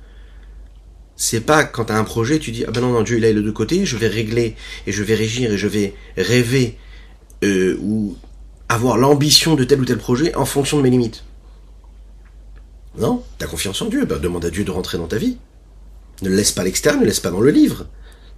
[1.17, 3.25] C'est pas quand tu as un projet, tu dis ah ben non non Dieu il
[3.25, 4.57] est de deux côtés, je vais régler
[4.87, 6.79] et je vais régir et je vais rêver
[7.45, 8.17] euh, ou
[8.71, 11.25] avoir l'ambition de tel ou tel projet en fonction de mes limites.
[12.97, 15.37] Non, tu as confiance en Dieu, ben, demande à Dieu de rentrer dans ta vie.
[16.23, 17.87] Ne le laisse pas à l'extérieur, ne le laisse pas dans le livre.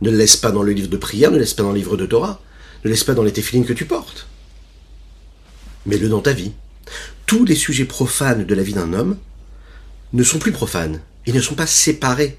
[0.01, 1.79] Ne le laisse pas dans le livre de prière, ne le laisse pas dans le
[1.79, 2.41] livre de Torah.
[2.83, 4.27] Ne le laisse pas dans les téphilines que tu portes.
[5.87, 6.53] Mets-le dans ta vie.
[7.27, 9.17] Tous les sujets profanes de la vie d'un homme
[10.13, 11.01] ne sont plus profanes.
[11.27, 12.39] Ils ne sont pas séparés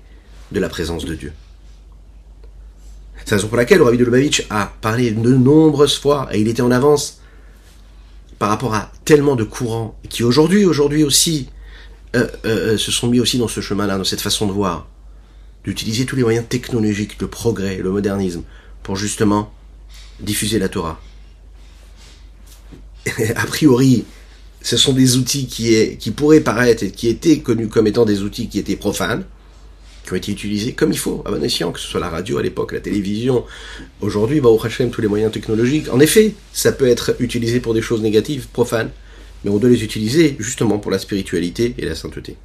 [0.52, 1.34] de la présence de Dieu.
[3.18, 6.48] C'est la raison pour laquelle le Rabbi Lubavitch a parlé de nombreuses fois, et il
[6.48, 7.22] était en avance
[8.38, 11.50] par rapport à tellement de courants qui aujourd'hui, aujourd'hui aussi,
[12.16, 14.88] euh, euh, se sont mis aussi dans ce chemin-là, dans cette façon de voir,
[15.64, 18.44] d'utiliser tous les moyens technologiques, le progrès, le modernisme,
[18.84, 19.54] pour justement
[20.20, 21.02] diffuser la Torah.
[23.36, 24.06] a priori,
[24.62, 28.48] ce sont des outils qui, pourraient paraître et qui étaient connus comme étant des outils
[28.48, 29.26] qui étaient profanes,
[30.06, 32.38] qui ont été utilisés comme il faut, à bon escient, que ce soit la radio
[32.38, 33.46] à l'époque, la télévision,
[34.02, 35.88] aujourd'hui, bah, au Hachem, tous les moyens technologiques.
[35.92, 38.92] En effet, ça peut être utilisé pour des choses négatives, profanes,
[39.44, 42.38] mais on doit les utiliser justement pour la spiritualité et la sainteté.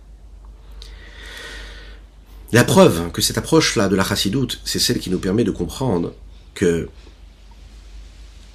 [2.50, 6.14] La preuve que cette approche-là de la chassidoute, c'est celle qui nous permet de comprendre
[6.54, 6.88] que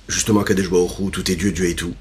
[0.07, 1.93] justement Kadesh Baruch tout est Dieu, Dieu est tout.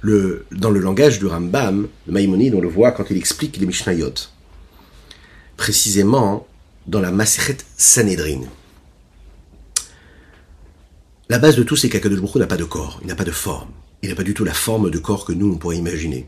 [0.00, 3.66] Le, dans le langage du Rambam, le Maïmonide, on le voit quand il explique les
[3.66, 4.14] Mishnayot.
[5.56, 6.48] Précisément
[6.88, 8.40] dans la Maseret Sanhedrin.
[11.28, 13.30] La base de tout, c'est qu'Akadosh Baruch n'a pas de corps, il n'a pas de
[13.30, 13.70] forme.
[14.02, 16.26] Il n'a pas du tout la forme de corps que nous, on pourrait imaginer.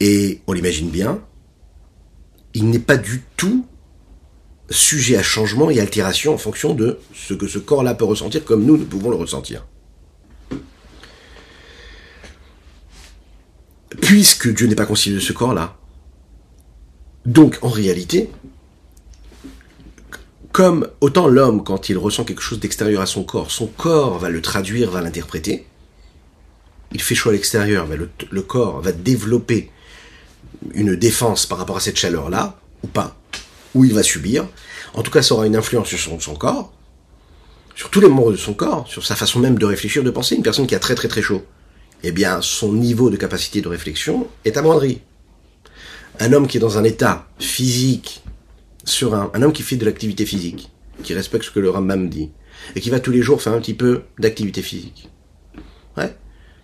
[0.00, 1.22] Et on l'imagine bien,
[2.54, 3.66] il n'est pas du tout
[4.70, 8.64] sujet à changement et altération en fonction de ce que ce corps-là peut ressentir comme
[8.64, 9.66] nous, nous pouvons le ressentir.
[14.00, 15.76] Puisque Dieu n'est pas constitué de ce corps-là,
[17.26, 18.30] donc en réalité,
[20.50, 24.28] comme autant l'homme, quand il ressent quelque chose d'extérieur à son corps, son corps va
[24.28, 25.66] le traduire, va l'interpréter,
[26.92, 29.70] il fait chaud à l'extérieur, le, le corps va développer
[30.74, 33.16] une défense par rapport à cette chaleur-là, ou pas,
[33.74, 34.46] ou il va subir.
[34.94, 36.72] En tout cas, ça aura une influence sur son, corps,
[37.74, 40.34] sur tous les membres de son corps, sur sa façon même de réfléchir, de penser.
[40.34, 41.44] Une personne qui a très très très chaud,
[42.02, 45.00] eh bien, son niveau de capacité de réflexion est amoindri.
[46.20, 48.22] Un homme qui est dans un état physique
[48.84, 50.70] serein, un homme qui fait de l'activité physique,
[51.02, 52.30] qui respecte ce que le Rambam dit,
[52.74, 55.08] et qui va tous les jours faire un petit peu d'activité physique.
[55.96, 56.14] Ouais.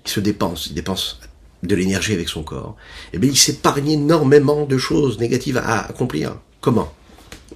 [0.04, 1.20] Il se dépense, il dépense
[1.62, 2.76] de l'énergie avec son corps,
[3.12, 6.36] eh bien, il s'épargne énormément de choses négatives à accomplir.
[6.60, 6.92] Comment?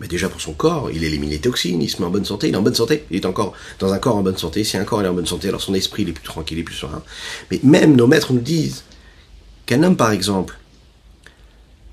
[0.00, 2.48] Mais déjà pour son corps, il élimine les toxines, il se met en bonne santé,
[2.48, 4.64] il est en bonne santé, il est encore dans un corps en bonne santé.
[4.64, 6.64] Si un corps est en bonne santé, alors son esprit est plus tranquille, il est
[6.64, 7.02] plus serein.
[7.50, 8.84] Mais même nos maîtres nous disent
[9.66, 10.58] qu'un homme, par exemple,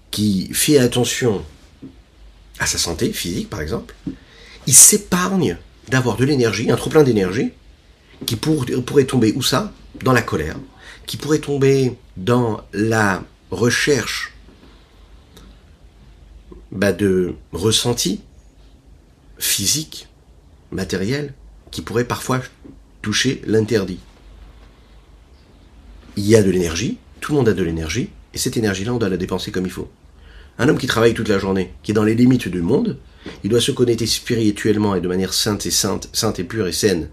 [0.09, 1.43] qui fait attention
[2.57, 3.93] à sa santé physique, par exemple,
[4.65, 5.57] il s'épargne
[5.89, 7.51] d'avoir de l'énergie, un trop plein d'énergie,
[8.25, 9.73] qui pourrait tomber où ça?
[10.03, 10.55] Dans la colère,
[11.09, 14.31] qui pourrait tomber dans la recherche
[16.71, 18.21] bah, de ressenti
[19.39, 20.07] physique,
[20.71, 21.33] matériel,
[21.71, 22.41] qui pourrait parfois
[23.01, 23.97] toucher l'interdit.
[26.15, 28.99] Il y a de l'énergie, tout le monde a de l'énergie, et cette énergie-là, on
[28.99, 29.89] doit la dépenser comme il faut.
[30.59, 32.99] Un homme qui travaille toute la journée, qui est dans les limites du monde,
[33.43, 37.09] il doit se connecter spirituellement et de manière sainte et pure et saine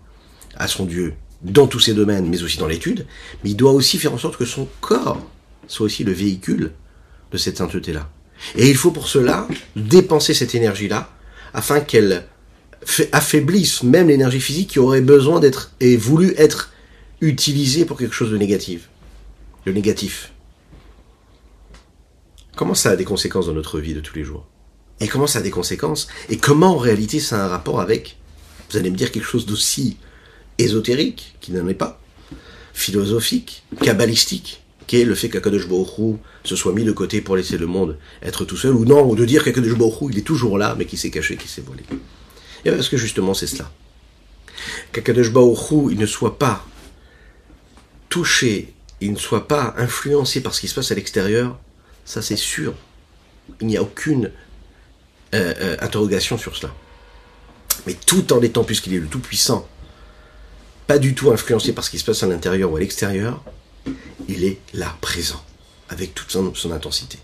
[0.54, 1.14] à son Dieu,
[1.46, 3.06] dans tous ses domaines, mais aussi dans l'étude,
[3.42, 5.24] mais il doit aussi faire en sorte que son corps
[5.68, 6.72] soit aussi le véhicule
[7.32, 8.10] de cette sainteté-là.
[8.56, 11.10] Et il faut pour cela dépenser cette énergie-là
[11.54, 12.26] afin qu'elle
[13.12, 16.72] affaiblisse même l'énergie physique qui aurait besoin d'être et voulu être
[17.20, 18.88] utilisée pour quelque chose de négatif.
[19.64, 20.32] Le négatif.
[22.56, 24.46] Comment ça a des conséquences dans notre vie de tous les jours?
[25.00, 26.08] Et comment ça a des conséquences?
[26.28, 28.16] Et comment en réalité ça a un rapport avec,
[28.70, 29.96] vous allez me dire quelque chose d'aussi
[30.58, 32.00] ésotérique, qui n'en est pas,
[32.72, 35.66] philosophique, kabbalistique, qui est le fait qu'Akadosh
[36.44, 39.16] se soit mis de côté pour laisser le monde être tout seul, ou non, ou
[39.16, 39.76] de dire qu'Akadosh
[40.10, 41.82] il est toujours là, mais qui s'est caché, qui s'est volé.
[42.64, 43.70] Et parce que justement c'est cela.
[44.92, 45.30] Qu'Akadosh
[45.90, 46.64] il ne soit pas
[48.08, 51.58] touché, il ne soit pas influencé par ce qui se passe à l'extérieur,
[52.04, 52.74] ça c'est sûr.
[53.60, 54.30] Il n'y a aucune
[55.34, 56.72] euh, euh, interrogation sur cela.
[57.86, 59.68] Mais tout en étant, puisqu'il est le Tout-Puissant,
[60.86, 63.42] pas du tout influencé par ce qui se passe à l'intérieur ou à l'extérieur,
[64.28, 65.42] il est là, présent,
[65.88, 67.18] avec toute son, intensité,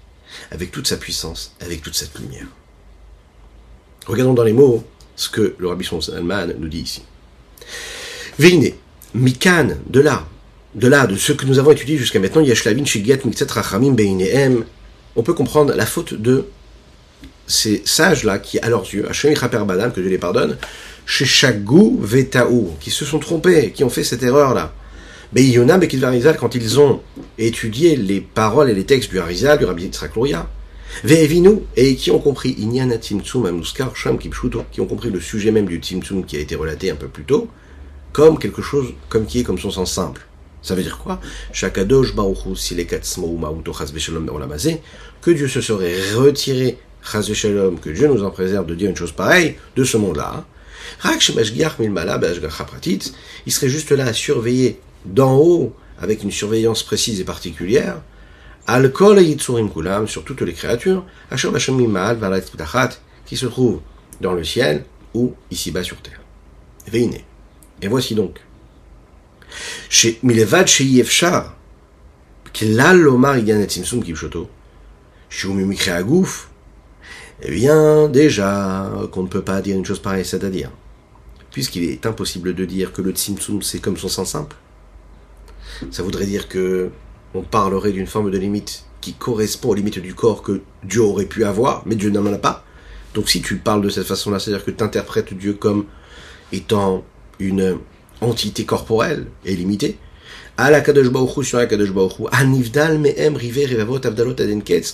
[0.51, 2.47] avec toute sa puissance, avec toute cette lumière.
[4.07, 4.85] Regardons dans les mots
[5.17, 7.03] ce que le Rabbi Salman nous dit ici.
[8.39, 8.73] Veine,
[9.15, 10.27] Mikan, de là,
[10.75, 13.95] de là, de ce que nous avons étudié jusqu'à maintenant, Yashlavin, Shigat, Mikset, Rachamim,
[15.15, 16.47] on peut comprendre la faute de
[17.47, 20.57] ces sages-là qui, à leurs yeux, Hachem Badam, que Dieu les pardonne,
[21.07, 24.73] chez Shagou Vetaou, qui se sont trompés, qui ont fait cette erreur-là.
[25.33, 27.01] Beiyonam et Harizal, quand ils ont
[27.39, 30.49] étudié les paroles et les textes du Harizal, du Rabbi Yitzhak Luria,
[31.05, 35.51] Ve'evinu, et qui ont compris, Inyana Timtsum Amuskar Sham Kipshuto, qui ont compris le sujet
[35.51, 37.49] même du Timtsum qui a été relaté un peu plus tôt,
[38.13, 40.27] comme quelque chose, comme qui est comme son sens simple.
[40.61, 41.19] Ça veut dire quoi?
[45.23, 46.79] Que Dieu se serait retiré,
[47.11, 50.45] que Dieu nous en préserve de dire une chose pareille, de ce monde-là.
[53.47, 58.03] Il serait juste là à surveiller d'en haut, avec une surveillance précise et particulière,
[58.67, 61.05] Alkol et Yitsurim Kulam, sur toutes les créatures,
[63.27, 63.81] qui se trouvent
[64.21, 64.85] dans le ciel
[65.15, 66.21] ou ici-bas sur terre.
[66.87, 67.19] Veine.
[67.81, 68.39] Et voici donc.
[69.89, 71.57] Chez Milevad chez Yefshar,
[72.53, 74.49] Klal Lomar Iganet Simsum Kipshoto,
[75.29, 76.49] Shumimikre Agouf,
[77.43, 80.71] eh bien, déjà, qu'on ne peut pas dire une chose pareille, c'est-à-dire,
[81.53, 84.57] puisqu'il est impossible de dire que le Tsimtsum c'est comme son sens simple,
[85.91, 86.91] ça voudrait dire que
[87.35, 91.27] on parlerait d'une forme de limite qui correspond aux limites du corps que Dieu aurait
[91.27, 92.65] pu avoir, mais Dieu n'en a pas.
[93.15, 95.87] Donc si tu parles de cette façon-là, c'est-à-dire que tu interprètes Dieu comme
[96.53, 97.05] étant
[97.39, 97.79] une
[98.21, 99.99] entité corporelle et limitée,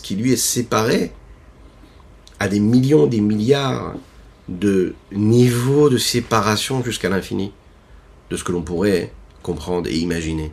[0.02, 1.12] qui lui est séparé
[2.40, 3.94] à des millions, des milliards
[4.48, 7.52] de niveau de séparation jusqu'à l'infini
[8.30, 10.52] de ce que l'on pourrait comprendre et imaginer.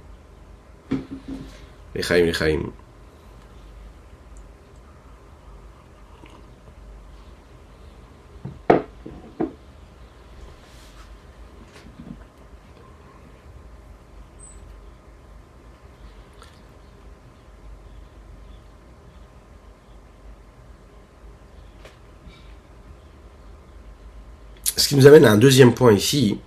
[24.86, 26.38] Ce qui nous amène à un deuxième point ici,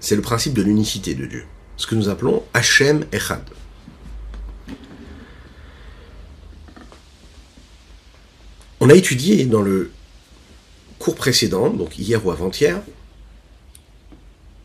[0.00, 1.44] c'est le principe de l'unicité de Dieu,
[1.76, 3.44] ce que nous appelons Hachem Echad.
[8.80, 9.92] On a étudié dans le
[10.98, 12.82] cours précédent, donc hier ou avant-hier,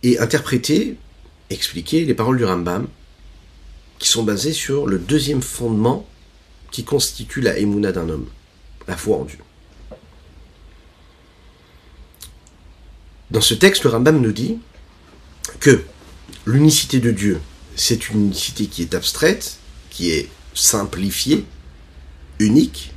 [0.01, 0.97] et interprété,
[1.51, 2.87] expliqué les paroles du Rambam,
[3.99, 6.07] qui sont basées sur le deuxième fondement
[6.71, 8.25] qui constitue la émouna d'un homme,
[8.87, 9.37] la foi en Dieu.
[13.31, 14.59] Dans ce texte, le Rambam nous dit
[15.61, 15.81] que
[16.45, 17.39] l'unicité de Dieu,
[17.77, 19.57] c'est une unicité qui est abstraite,
[19.89, 21.45] qui est simplifiée,
[22.39, 22.93] unique,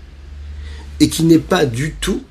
[0.99, 2.25] et qui n'est pas du tout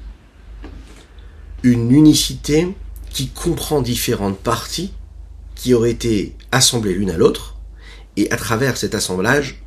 [1.64, 2.76] une unicité
[3.10, 4.92] qui comprend différentes parties
[5.56, 7.56] qui auraient été assemblées l'une à l'autre
[8.18, 9.64] et à travers cet assemblage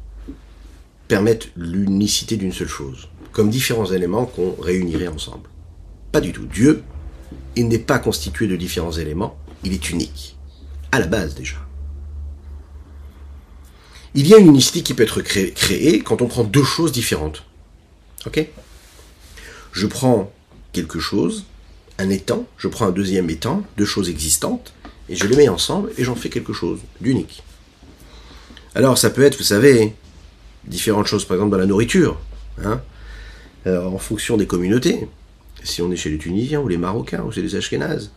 [1.08, 5.48] permettent l'unicité d'une seule chose, comme différents éléments qu'on réunirait ensemble.
[6.12, 6.44] Pas du tout.
[6.44, 6.82] Dieu,
[7.56, 10.36] il n'est pas constitué de différents éléments, il est unique,
[10.92, 11.56] à la base déjà.
[14.14, 17.44] Il y a une unicité qui peut être créée quand on prend deux choses différentes.
[18.26, 18.46] Ok?
[19.72, 20.32] Je prends
[20.72, 21.44] quelque chose,
[21.98, 24.72] un étang, je prends un deuxième étang, deux choses existantes,
[25.08, 27.42] et je les mets ensemble et j'en fais quelque chose d'unique.
[28.74, 29.94] Alors ça peut être, vous savez,
[30.64, 32.18] différentes choses, par exemple dans la nourriture,
[32.64, 32.80] hein,
[33.66, 35.08] en fonction des communautés.
[35.62, 38.12] Si on est chez les Tunisiens ou les Marocains ou chez les Ashkénazes,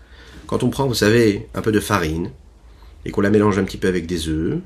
[0.47, 2.31] quand on prend, vous savez, un peu de farine
[3.05, 4.59] et qu'on la mélange un petit peu avec des œufs,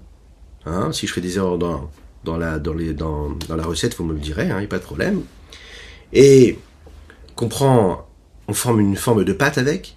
[0.65, 1.89] hein, si je fais des erreurs dans,
[2.37, 5.21] la recette, vous me le direz, il hein, n'y a pas de problème.
[6.13, 6.57] Et
[7.35, 8.07] qu'on prend,
[8.47, 9.95] on forme une forme de pâte avec,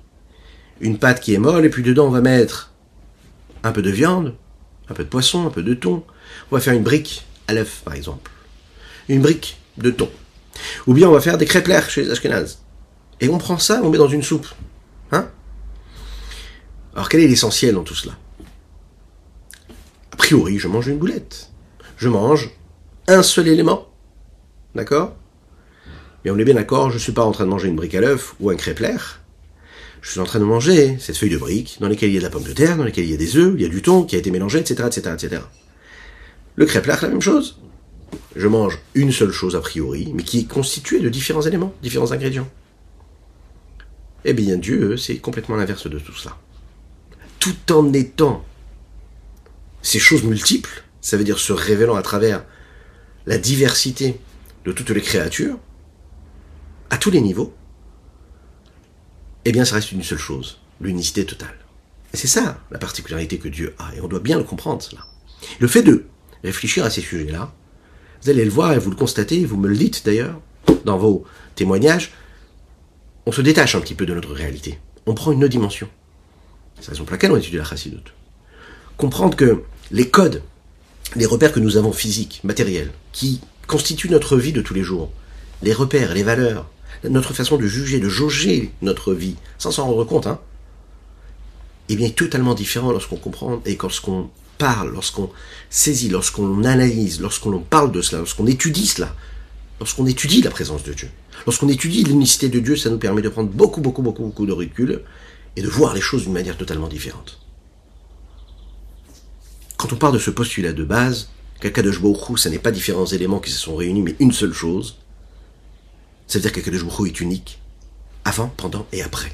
[0.80, 2.72] une pâte qui est molle, et puis dedans on va mettre
[3.62, 4.34] un peu de viande,
[4.88, 6.04] un peu de poisson, un peu de thon.
[6.50, 8.30] On va faire une brique à l'œuf, par exemple.
[9.08, 10.10] Une brique de thon.
[10.86, 12.58] Ou bien on va faire des crêpes chez les Ashkenazes.
[13.20, 14.46] Et on prend ça, on met dans une soupe.
[15.12, 15.28] Hein?
[16.94, 18.14] Alors quel est l'essentiel dans tout cela?
[20.12, 21.50] A priori, je mange une boulette.
[21.96, 22.50] Je mange
[23.08, 23.88] un seul élément.
[24.74, 25.16] D'accord?
[26.24, 27.94] Mais on est bien d'accord, je ne suis pas en train de manger une brique
[27.94, 29.20] à l'œuf ou un crêpelaire.
[30.02, 32.20] Je suis en train de manger cette feuille de brique dans laquelle il y a
[32.20, 33.68] de la pomme de terre, dans laquelle il y a des œufs, il y a
[33.68, 35.42] du thon qui a été mélangé, etc., etc., etc.
[36.56, 37.58] Le la même chose.
[38.34, 42.12] Je mange une seule chose a priori, mais qui est constituée de différents éléments, différents
[42.12, 42.48] ingrédients.
[44.28, 46.36] Eh bien, Dieu, c'est complètement l'inverse de tout cela.
[47.38, 48.44] Tout en étant
[49.82, 52.44] ces choses multiples, ça veut dire se révélant à travers
[53.26, 54.18] la diversité
[54.64, 55.60] de toutes les créatures,
[56.90, 57.54] à tous les niveaux,
[59.44, 61.56] eh bien ça reste une seule chose, l'unicité totale.
[62.12, 65.06] Et c'est ça la particularité que Dieu a, et on doit bien le comprendre cela.
[65.60, 66.04] Le fait de
[66.42, 67.54] réfléchir à ces sujets-là,
[68.22, 70.40] vous allez le voir et vous le constatez, vous me le dites d'ailleurs
[70.84, 71.24] dans vos
[71.54, 72.10] témoignages,
[73.26, 74.78] on se détache un petit peu de notre réalité.
[75.04, 75.88] On prend une autre dimension.
[76.76, 78.12] C'est la raison pour laquelle on étudie la chassidoute.
[78.96, 80.42] Comprendre que les codes,
[81.16, 85.10] les repères que nous avons physiques, matériels, qui constituent notre vie de tous les jours,
[85.62, 86.68] les repères, les valeurs,
[87.04, 90.40] notre façon de juger, de jauger notre vie, sans s'en rendre compte, hein,
[91.88, 95.30] eh bien, est totalement différent lorsqu'on comprend et lorsqu'on parle, lorsqu'on
[95.68, 99.14] saisit, lorsqu'on analyse, lorsqu'on parle de cela, lorsqu'on étudie cela,
[99.80, 101.10] lorsqu'on étudie la présence de Dieu.
[101.46, 104.52] Lorsqu'on étudie l'unicité de Dieu, ça nous permet de prendre beaucoup, beaucoup, beaucoup, beaucoup de
[104.52, 105.02] recul
[105.56, 107.40] et de voir les choses d'une manière totalement différente.
[109.76, 111.28] Quand on parle de ce postulat de base,
[111.62, 114.98] de Baruch ça n'est pas différents éléments qui se sont réunis, mais une seule chose.
[116.26, 117.60] Ça veut dire que Baruch est unique,
[118.24, 119.32] avant, pendant et après.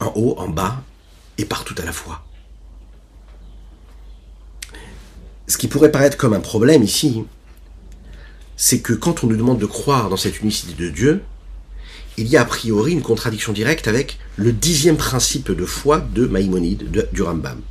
[0.00, 0.82] En haut, en bas,
[1.38, 2.24] et partout à la fois.
[5.46, 7.24] Ce qui pourrait paraître comme un problème ici,
[8.58, 11.22] c'est que quand on nous demande de croire dans cette unicité de Dieu,
[12.18, 16.26] il y a a priori une contradiction directe avec le dixième principe de foi de
[16.26, 17.62] Maïmonide, du Rambam,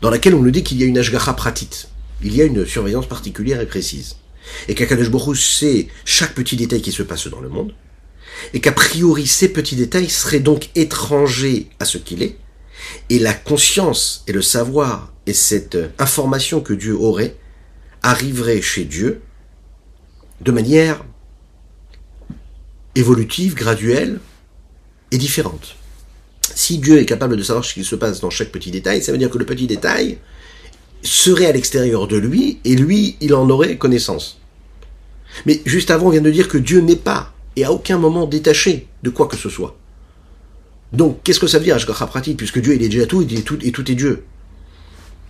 [0.00, 1.86] dans laquelle on nous dit qu'il y a une ashgacha pratit,
[2.22, 4.16] il y a une surveillance particulière et précise,
[4.66, 7.72] et qu'Akadosh Baruch sait chaque petit détail qui se passe dans le monde,
[8.54, 12.36] et qu'a priori ces petits détails seraient donc étrangers à ce qu'il est,
[13.10, 17.36] et la conscience et le savoir et cette information que Dieu aurait
[18.02, 19.22] arriveraient chez Dieu
[20.42, 21.04] de manière
[22.94, 24.20] évolutive, graduelle
[25.10, 25.76] et différente.
[26.54, 29.12] Si Dieu est capable de savoir ce qui se passe dans chaque petit détail, ça
[29.12, 30.18] veut dire que le petit détail
[31.02, 34.40] serait à l'extérieur de lui et lui, il en aurait connaissance.
[35.46, 38.26] Mais juste avant, on vient de dire que Dieu n'est pas et à aucun moment
[38.26, 39.76] détaché de quoi que ce soit.
[40.92, 43.58] Donc, qu'est-ce que ça veut dire, Ashgacha pratique, puisque Dieu, il est déjà tout, tout,
[43.62, 44.24] et tout est Dieu?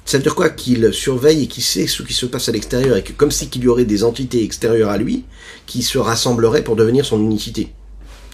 [0.05, 2.96] Ça veut dire quoi Qu'il surveille et qu'il sait ce qui se passe à l'extérieur,
[2.96, 5.24] et que comme si qu'il y aurait des entités extérieures à lui,
[5.66, 7.72] qui se rassembleraient pour devenir son unicité.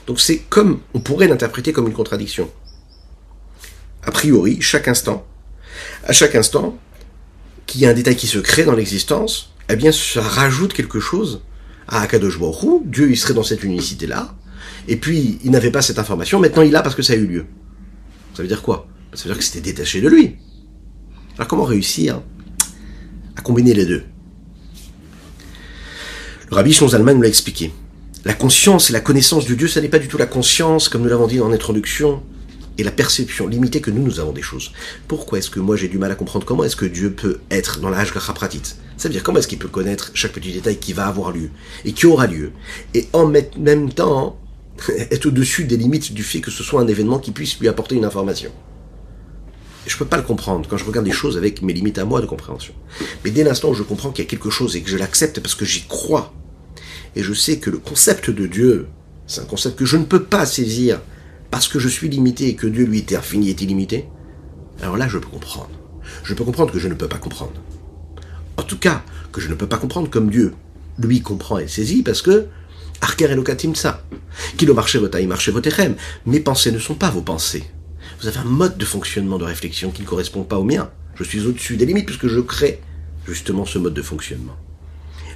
[0.07, 2.51] Donc c'est comme, on pourrait l'interpréter comme une contradiction.
[4.03, 5.27] A priori, chaque instant,
[6.05, 6.79] à chaque instant,
[7.67, 11.01] qu'il y a un détail qui se crée dans l'existence, eh bien, ça rajoute quelque
[11.01, 11.43] chose
[11.87, 14.35] à Akadosh Baruch Dieu, il serait dans cette unicité-là,
[14.89, 17.27] et puis il n'avait pas cette information, maintenant il l'a parce que ça a eu
[17.27, 17.47] lieu.
[18.35, 18.89] Ça veut dire quoi?
[19.13, 20.37] Ça veut dire que c'était détaché de lui.
[21.39, 22.21] Alors comment réussir
[23.37, 24.03] à combiner les deux?
[26.51, 27.73] Le rabbi Zalman nous l'a expliqué.
[28.25, 31.03] La conscience et la connaissance de Dieu, ça n'est pas du tout la conscience, comme
[31.03, 32.23] nous l'avons dit en introduction,
[32.77, 34.73] et la perception limitée que nous, nous avons des choses.
[35.07, 37.79] Pourquoi est-ce que moi j'ai du mal à comprendre comment est-ce que Dieu peut être
[37.79, 38.63] dans la Hashgacha Pratit?
[38.97, 41.51] Ça veut dire comment est-ce qu'il peut connaître chaque petit détail qui va avoir lieu
[41.85, 42.51] et qui aura lieu?
[42.95, 44.41] Et en même temps
[45.11, 47.95] être au-dessus des limites du fait que ce soit un événement qui puisse lui apporter
[47.95, 48.51] une information.
[49.89, 52.05] Je ne peux pas le comprendre quand je regarde les choses avec mes limites à
[52.05, 52.75] moi de compréhension.
[53.25, 55.41] Mais dès l'instant où je comprends qu'il y a quelque chose et que je l'accepte
[55.41, 56.35] parce que j'y crois,
[57.17, 58.89] et je sais que le concept de Dieu,
[59.27, 61.01] c'est un concept que je ne peux pas saisir
[61.51, 64.07] parce que je suis limité et que Dieu lui est infini est illimité,
[64.83, 65.71] alors là je peux comprendre.
[66.23, 67.61] Je peux comprendre que je ne peux pas comprendre.
[68.59, 70.53] En tout cas, que je ne peux pas comprendre comme Dieu
[70.99, 72.47] lui comprend et saisit parce que
[73.01, 74.03] Arker elokatim ça.
[74.59, 75.29] Kilo marché votaï.
[76.27, 77.65] Mes pensées ne sont pas vos pensées.
[78.21, 80.91] Vous avez un mode de fonctionnement de réflexion qui ne correspond pas au mien.
[81.15, 82.81] Je suis au-dessus des limites puisque je crée
[83.27, 84.57] justement ce mode de fonctionnement.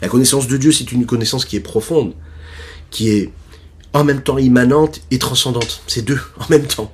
[0.01, 2.15] La connaissance de Dieu, c'est une connaissance qui est profonde,
[2.91, 3.31] qui est
[3.93, 5.83] en même temps immanente et transcendante.
[5.87, 6.93] C'est deux en même temps.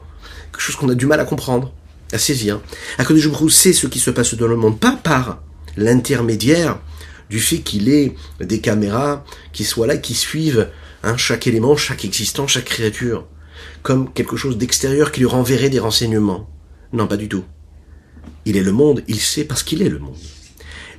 [0.53, 1.73] Quelque chose qu'on a du mal à comprendre,
[2.13, 2.61] à saisir.
[2.99, 5.41] À côté de sait ce qui se passe dans le monde, pas par
[5.79, 6.81] l'intermédiaire
[7.31, 9.25] du fait qu'il ait des caméras
[9.55, 10.69] qui soient là, qui suivent
[11.03, 13.27] hein, chaque élément, chaque existant, chaque créature,
[13.89, 16.47] comme quelque chose d'extérieur qui lui renverrait des renseignements.
[16.93, 17.45] Non, pas du tout.
[18.45, 20.19] Il est le monde, il sait parce qu'il est le monde.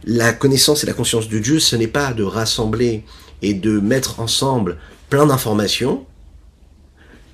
[0.06, 3.04] La connaissance et la conscience de Dieu, ce n'est pas de rassembler
[3.44, 4.80] et de mettre ensemble
[5.12, 6.08] plein d'informations,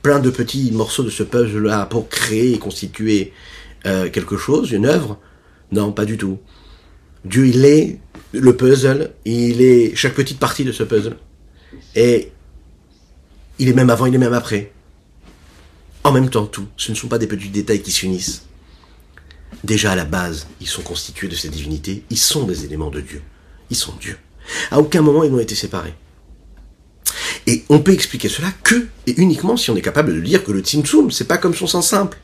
[0.01, 3.31] plein de petits morceaux de ce puzzle-là pour créer et constituer
[3.85, 5.17] euh, quelque chose, une œuvre.
[5.71, 6.37] Non, pas du tout.
[7.23, 8.01] Dieu, il est
[8.33, 11.15] le puzzle, il est chaque petite partie de ce puzzle.
[11.95, 12.33] Et
[13.57, 14.73] il est même avant, il est même après.
[16.05, 16.67] En même temps, tout.
[16.77, 18.43] Ce ne sont pas des petits détails qui s'unissent.
[19.63, 23.01] Déjà à la base, ils sont constitués de ces divinités, ils sont des éléments de
[23.01, 23.23] Dieu.
[23.71, 24.15] Ils sont Dieu.
[24.69, 25.95] À aucun moment ils n'ont été séparés.
[27.47, 30.51] Et on peut expliquer cela que et uniquement si on est capable de dire que
[30.51, 32.19] le Tzimtzum, c'est pas comme son sens simple.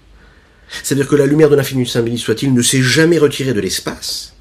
[0.84, 4.36] C'est-à-dire que la lumière de l'infini Saint béni soit-il ne s'est jamais retirée de l'espace,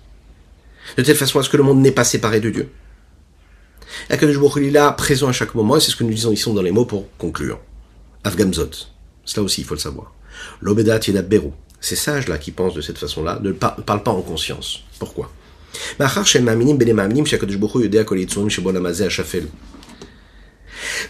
[0.99, 2.71] de telle façon à ce que le monde n'est pas séparé de Dieu.
[4.11, 6.53] Akadosh Baruch est là, présent à chaque moment, et c'est ce que nous disons ici
[6.53, 7.59] dans les mots pour conclure.
[8.23, 9.00] Afgamzot.
[9.25, 10.13] Cela aussi, il faut le savoir.
[10.61, 11.51] L'obedat Beru.
[11.81, 14.85] Ces sages-là qui pensent de cette façon-là ne parlent pas en conscience.
[14.99, 15.31] Pourquoi?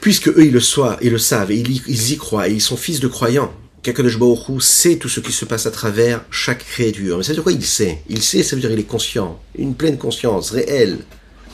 [0.01, 2.77] Puisque eux, ils le, soient, ils le savent, et ils, y croient, et ils sont
[2.77, 3.53] fils de croyants.
[3.83, 7.17] Baruch sait tout ce qui se passe à travers chaque créature.
[7.17, 7.53] Mais ça veut dire quoi?
[7.53, 9.41] Il sait Il sait, ça veut dire il est conscient.
[9.57, 10.99] Une pleine conscience, réelle,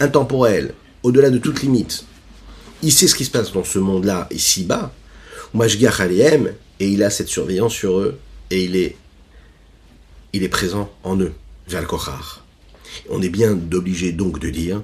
[0.00, 2.04] intemporelle, au-delà de toute limite.
[2.82, 4.92] Il sait ce qui se passe dans ce monde-là, ici-bas.
[6.78, 8.18] Et il a cette surveillance sur eux.
[8.50, 8.96] Et il est,
[10.32, 11.32] il est présent en eux.
[11.68, 12.44] Valkochar.
[13.10, 14.82] On est bien obligé donc de dire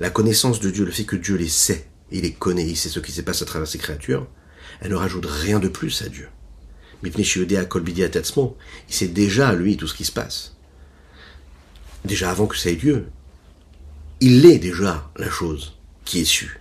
[0.00, 2.88] la connaissance de Dieu, le fait que Dieu les sait, il les connaît, il sait
[2.88, 4.26] ce qui se passe à travers ses créatures,
[4.80, 6.28] elle ne rajoute rien de plus à Dieu.
[7.02, 7.12] Il
[8.88, 10.54] sait déjà, lui, tout ce qui se passe.
[12.04, 13.06] Déjà avant que ça ait Dieu.
[14.22, 15.72] Il est déjà la chose
[16.04, 16.60] qui est su.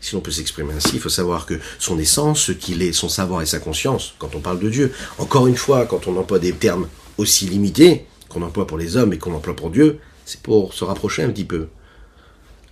[0.00, 3.10] Si l'on peut s'exprimer ainsi, il faut savoir que son essence, ce qu'il est, son
[3.10, 6.38] savoir et sa conscience, quand on parle de Dieu, encore une fois, quand on emploie
[6.38, 6.88] des termes
[7.18, 10.84] aussi limités qu'on emploie pour les hommes et qu'on emploie pour Dieu, c'est pour se
[10.84, 11.68] rapprocher un petit peu.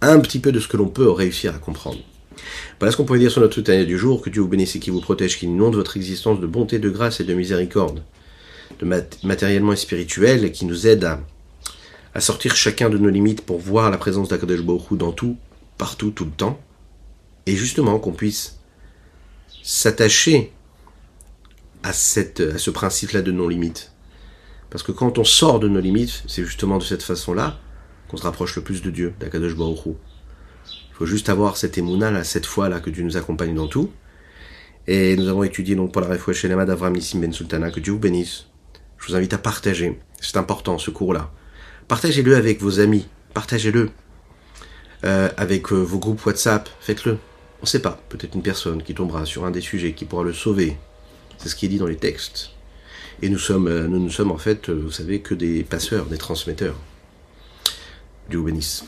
[0.01, 1.99] Un petit peu de ce que l'on peut réussir à comprendre.
[2.81, 4.79] Voilà ce qu'on pourrait dire sur notre année du jour, que Dieu vous bénisse et
[4.81, 8.03] qu'il vous protège, qu'il inonde votre existence de bonté, de grâce et de miséricorde,
[8.81, 11.21] de matériellement et spirituel, et qui nous aide à,
[12.15, 15.37] à sortir chacun de nos limites pour voir la présence d'Akadosh Baruch dans tout,
[15.79, 16.61] partout, tout le temps,
[17.47, 18.59] et justement qu'on puisse
[19.63, 20.53] s'attacher
[21.83, 23.93] à, cette, à ce principe-là de non-limite.
[24.71, 27.59] Parce que quand on sort de nos limites, c'est justement de cette façon-là
[28.09, 32.25] qu'on se rapproche le plus de Dieu, d'Akadosh Baruch Il faut juste avoir cette émouna,
[32.25, 33.91] cette foi-là, que Dieu nous accompagne dans tout.
[34.87, 37.93] Et nous avons étudié donc pour la réfouche chez d'Avram Nissim Ben Sultana, que Dieu
[37.93, 38.47] vous bénisse.
[38.99, 39.99] Je vous invite à partager.
[40.21, 41.31] C'est important, ce cours-là.
[41.89, 43.07] Partagez-le avec vos amis.
[43.35, 43.91] Partagez-le
[45.05, 46.69] euh, avec euh, vos groupes WhatsApp.
[46.81, 47.13] Faites-le.
[47.13, 50.25] On ne sait pas, peut-être une personne qui tombera sur un des sujets qui pourra
[50.25, 50.77] le sauver.
[51.39, 52.51] C'est ce qui est dit dans les textes.
[53.21, 56.77] Et nous sommes, euh, sommes en fait, vous savez, que des passeurs, des transmetteurs.
[58.29, 58.85] Dieu vous bénisse.